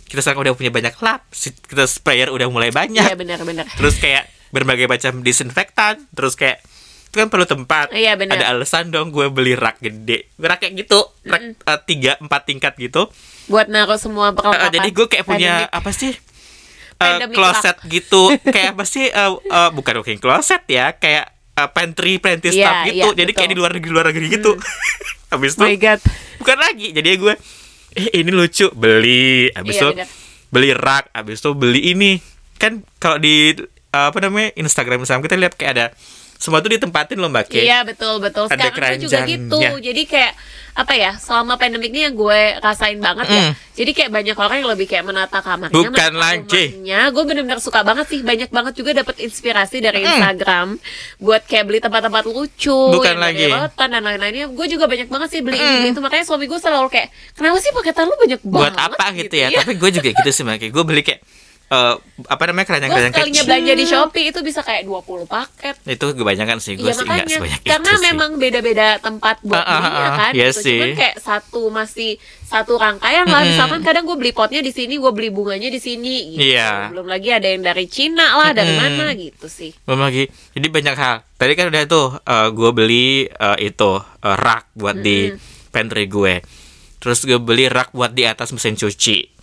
[0.05, 1.27] kita sekarang udah punya banyak lap
[1.67, 3.71] kita sprayer udah mulai banyak Iya benar-benar.
[3.71, 6.59] terus kayak berbagai macam disinfektan terus kayak
[7.17, 8.37] kan perlu tempat Iya, benar.
[8.37, 12.77] ada alasan dong gue beli rak gede rak kayak gitu rak eh, tiga empat tingkat
[12.77, 13.09] gitu
[13.47, 14.71] Buat naruh semua Eh, perlengkapan.
[14.73, 15.79] jadi gue kayak punya Pandemic.
[15.79, 16.13] apa sih?
[16.13, 21.69] Eh, Pandemic closet gitu kayak apa sih eh, eh, bukan walking closet ya kayak eh,
[21.69, 23.49] pantry pantry Iya, stuff gitu iya, jadi kayak betul.
[23.49, 24.53] di luar negeri luar negeri gitu
[25.33, 26.01] habis Oh my itu god.
[26.37, 27.35] bukan lagi jadi gue
[27.95, 30.09] eh ini lucu beli habis Iya, itu benar.
[30.49, 32.11] beli rak habis itu beli ini
[32.57, 33.53] kan kalau di
[33.89, 35.87] eh, apa namanya Instagram Instagram kita lihat kayak ada
[36.37, 37.65] semua tuh ditempatin loh mbak Kay.
[37.65, 38.47] Iya betul betul.
[38.47, 39.57] Ada Sekarang tuh juga gitu.
[39.57, 39.83] keranjangnya.
[39.83, 40.33] Jadi kayak
[40.77, 41.13] apa ya?
[41.17, 43.43] Selama pandemik ini yang gue rasain banget ya.
[43.43, 43.53] Mm.
[43.73, 46.65] Jadi kayak banyak orang yang lebih kayak menata kamarnya, Bukan lagi.
[47.11, 48.21] Gue bener-bener suka banget sih.
[48.21, 50.77] Banyak banget juga dapat inspirasi dari Instagram
[51.17, 53.49] buat kayak beli tempat-tempat lucu, Bukan lagi.
[53.49, 54.53] rotan dan lain-lainnya.
[54.53, 56.01] Gue juga banyak banget sih beli ini beli itu.
[56.01, 58.85] Makanya suami gue selalu kayak, kenapa sih paketan lu banyak buat banget?
[58.93, 59.59] apa gitu ya Iya.
[59.63, 61.21] tapi gue juga gitu sih mbak gue beli kayak
[61.67, 61.95] eh,
[62.27, 65.75] apa namanya keranjang-keranjang sekalinya kecil belanja di Shopee itu bisa kayak 20 paket.
[65.85, 69.59] itu kebanyakan sih gue Iya sih nggak makanya sebanyak karena itu memang beda-beda tempat buat
[69.59, 70.63] Ah, ah, belinya ah, kan iya gitu.
[70.63, 70.79] sih.
[70.79, 72.11] Cuman kayak satu masih
[72.47, 73.43] satu rangkaian lah.
[73.43, 73.51] Mm-mm.
[73.53, 76.55] Misalkan kadang gue beli potnya di sini, gue beli bunganya di sini gitu.
[76.55, 76.95] Iya.
[76.95, 78.83] Belum lagi ada yang dari Cina lah, dari Mm-mm.
[78.97, 79.75] mana gitu sih.
[79.83, 82.07] belum lagi jadi banyak hal tadi kan udah tuh
[82.53, 85.35] gue beli eh, itu eh, rak buat di
[85.69, 86.41] pantry gue
[86.97, 89.36] terus gue beli rak buat di atas mesin cuci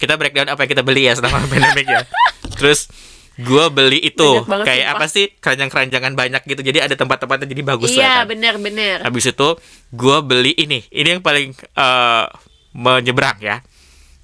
[0.00, 2.02] kita breakdown apa yang kita beli ya selama pandemic ya.
[2.56, 2.88] Terus
[3.36, 4.42] gue beli itu.
[4.48, 4.96] Banget, kayak sumpah.
[4.96, 5.26] apa sih?
[5.36, 6.60] Keranjang-keranjangan banyak gitu.
[6.64, 8.32] Jadi ada tempat-tempatnya jadi bagus iya, lah kan.
[8.32, 9.04] benar-benar.
[9.04, 9.48] habis itu
[9.92, 10.80] gue beli ini.
[10.88, 12.24] Ini yang paling eh,
[12.72, 13.60] menyeberang ya.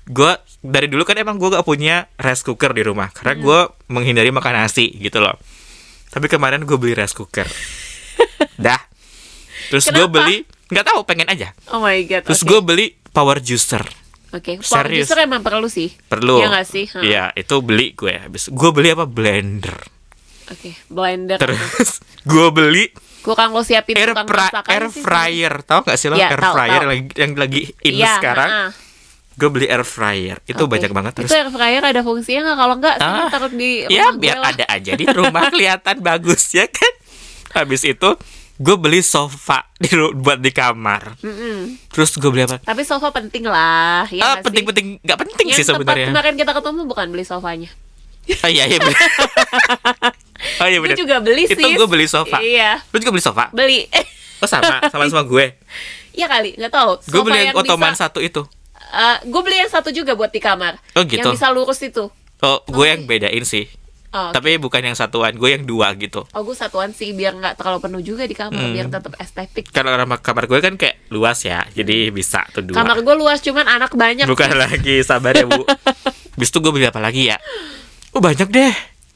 [0.09, 0.33] Gue
[0.65, 3.13] dari dulu kan emang gue gak punya rice cooker di rumah.
[3.13, 3.59] Karena gue
[3.93, 5.37] menghindari makan nasi gitu loh.
[6.09, 7.45] Tapi kemarin gue beli rice cooker.
[8.65, 8.81] Dah.
[9.69, 11.55] Terus gue beli nggak tahu pengen aja.
[11.71, 12.27] Oh my god.
[12.27, 12.49] terus oke.
[12.51, 15.07] gue beli power juicer Oke, power serius.
[15.07, 15.95] juicer emang perlu sih.
[16.03, 16.85] perlu Iya nggak sih?
[16.99, 19.77] Iya itu beli gue habis gue beli apa blender
[20.47, 21.39] Oke, blender.
[21.39, 21.99] terus
[22.31, 22.87] gue beli
[23.19, 26.55] Kurang lo siapin air, masakan air sih, fryer tau gak sih lo Iya, air tahu,
[26.55, 26.79] fryer tahu.
[26.79, 28.71] yang lagi, yang lagi in Iya, sekarang ha-ha.
[29.33, 30.71] gue beli air fryer itu Oke.
[30.71, 32.57] banyak banget terus Itu air fryer ada fungsinya nggak?
[32.57, 36.93] Kalau nggak, Ah, taruh di ya biar ada aja di rumah kelihatan bagus ya kan
[37.53, 38.11] habis itu
[38.57, 41.77] gue beli sofa di buat di kamar Mm-mm.
[41.89, 44.45] terus gue beli apa Tapi sofa penting lah, ya ah nggak sih?
[44.45, 47.71] penting-penting nggak penting Yang sih sebenarnya kemarin kita ketemu bukan beli sofanya.
[48.27, 48.97] oh iya iya bener.
[50.61, 51.73] oh iya Gue bener juga beli itu sih.
[51.75, 53.87] gue beli sofa Iya, lu juga beli sofa beli.
[54.39, 55.53] oh sama sama sama gue
[56.11, 56.93] Iya kali, nggak tahu.
[57.05, 58.41] gue beli yang ottoman bisa, satu itu
[58.89, 60.81] eh, gue beli yang satu juga buat di kamar.
[60.95, 61.21] Oh, gitu.
[61.21, 62.09] Yang bisa lurus itu.
[62.39, 63.69] oh gue yang bedain sih
[64.17, 67.55] Oh, tapi bukan yang satuan gue yang dua gitu Oh gue satuan sih biar nggak
[67.55, 68.73] terlalu penuh juga di kamar Hmm.
[68.73, 69.69] biar tetap estetik.
[69.69, 73.39] karena kamar, kamar gue kan kayak luas ya jadi bisa tuh dua Kamar gue luas
[73.39, 74.25] cuman anak banyak.
[74.25, 75.69] bukan lagi sabar ya bu
[76.33, 77.37] Habis itu gue beli apa lagi ya
[78.11, 78.73] oh banyak deh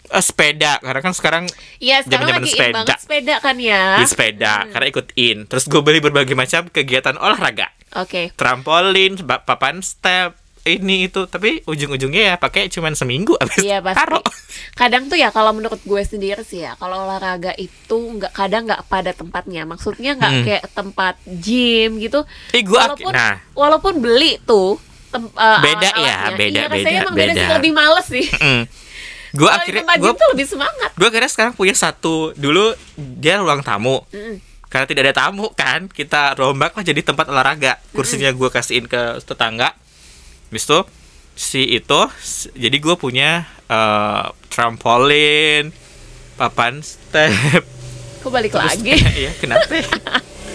[0.08, 1.44] Eh, sepeda karena kan sekarang
[1.78, 2.74] Iya sekarang lagi sepeda.
[2.74, 3.94] banget sepeda kan ya.
[3.94, 8.34] di sepeda karena ikut in terus gue beli berbagai macam kegiatan olahraga Oke.
[8.34, 10.34] trampolin ba- papan step
[10.72, 13.98] ini itu tapi ujung-ujungnya ya pakai cuman seminggu habis Iya pasti.
[13.98, 14.24] taruh
[14.72, 18.86] Kadang tuh ya kalau menurut gue sendiri sih ya kalau olahraga itu nggak kadang nggak
[18.86, 19.62] pada tempatnya.
[19.64, 20.44] Maksudnya nggak Hmm.
[20.44, 22.22] kayak tempat gym gitu.
[22.50, 23.34] Eh, gua walaupun nah.
[23.52, 26.36] walaupun beli tuh tem- eh, Beda ya, alat-alatnya.
[26.36, 27.54] beda, iya, beda, emang beda, sih beda.
[27.56, 28.26] lebih males sih.
[28.30, 28.62] Mm.
[29.30, 30.90] gue akhirnya gue tuh lebih semangat.
[30.92, 34.42] gue akhirnya sekarang punya satu dulu dia ruang tamu Mm-mm.
[34.66, 38.98] karena tidak ada tamu kan kita rombak lah jadi tempat olahraga kursinya gue kasihin ke
[39.22, 39.70] tetangga
[40.50, 40.78] habis itu
[41.38, 42.00] si itu
[42.58, 45.70] jadi gue punya eh, trampolin
[46.34, 47.62] papan step.
[48.20, 48.96] Kok balik lagi?
[49.28, 49.80] ya kenapa?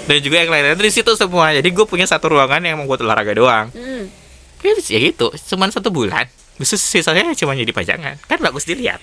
[0.06, 1.54] Dan juga yang lain-lain di situ semua.
[1.54, 3.74] Jadi gue punya satu ruangan yang membuat olahraga doang.
[3.74, 4.06] Hmm.
[4.62, 6.30] ya, ya gitu cuman satu bulan.
[6.58, 8.22] Terus sisanya cuma jadi pajangan.
[8.26, 9.02] Kan bagus dilihat.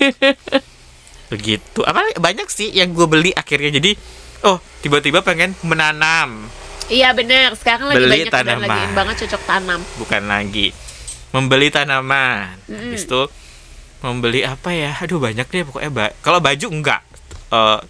[1.32, 1.80] Begitu.
[1.82, 3.74] Apa banyak sih yang gue beli akhirnya.
[3.78, 3.94] Jadi
[4.46, 6.50] oh tiba-tiba pengen menanam
[6.92, 7.56] Iya bener.
[7.56, 8.68] Sekarang lagi Beli banyak tanaman.
[8.68, 9.80] lagi banget cocok tanam.
[9.96, 10.68] bukan lagi
[11.30, 12.52] membeli tanaman.
[12.66, 13.22] Habis itu
[13.98, 17.00] membeli apa ya aduh banyak deh pokoknya ba- kalau baju enggak
[17.48, 17.80] Eh,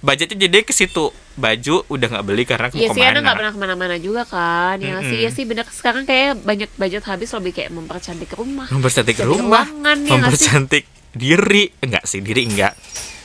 [0.00, 3.58] budgetnya jadi ke situ baju udah nggak beli karena mau Iya sih, nggak pernah ke
[3.58, 4.76] mana-mana juga kan.
[4.76, 5.26] Ya nggak sih, Mm-mm.
[5.26, 5.64] ya sih bener.
[5.68, 8.68] Sekarang kayak banyak budget habis lebih kayak mempercantik rumah.
[8.68, 10.12] mempercantik rumah ruangan, ya sih?
[10.14, 12.72] mempercantik diri enggak sih diri enggak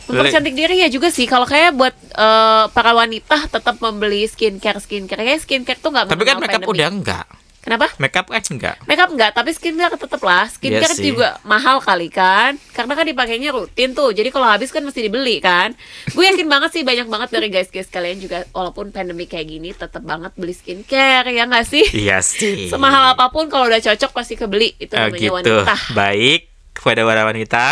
[0.10, 1.24] Mempercantik diri ya juga sih.
[1.24, 5.24] Kalau kayak buat eh, para wanita tetap membeli skincare skincare.
[5.24, 6.74] Kayak skincare tuh nggak tapi kan makeup pandemi.
[6.74, 7.28] udah enggak
[7.60, 7.92] Kenapa?
[8.00, 10.48] makeup kan enggak Makeup enggak, tapi skincare tetap lah.
[10.48, 11.04] Skincare sih.
[11.06, 12.56] juga mahal kali kan.
[12.72, 14.10] Karena kan dipakainya rutin tuh.
[14.10, 15.76] Jadi kalau habis kan mesti dibeli kan.
[16.10, 20.00] Gue yakin banget sih banyak banget dari guys-guys kalian juga walaupun pandemi kayak gini tetap
[20.02, 21.84] banget beli skincare ya nggak sih?
[21.94, 24.72] iya sih Semahal apa pun kalau udah cocok pasti kebeli.
[24.78, 25.76] Itu Oh, namanya gitu wanita.
[25.92, 26.42] baik
[26.72, 27.64] kepada para wanita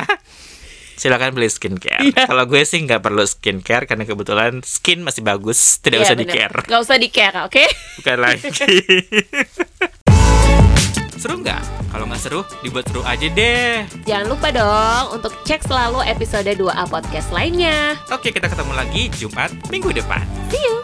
[0.96, 2.02] silakan beli skincare.
[2.12, 2.28] Yeah.
[2.28, 6.28] Kalau gue sih nggak perlu skincare karena kebetulan skin masih bagus, tidak yeah, usah bener.
[6.28, 6.58] di care.
[6.66, 7.52] Gak usah di care, oke?
[7.54, 7.68] Okay?
[8.02, 8.50] Bukan lagi.
[11.16, 11.62] seru nggak?
[11.96, 13.88] Kalau nggak seru, dibuat seru aja deh.
[14.04, 17.96] Jangan lupa dong untuk cek selalu episode 2A podcast lainnya.
[18.12, 20.28] Oke, kita ketemu lagi Jumat minggu depan.
[20.52, 20.76] See you.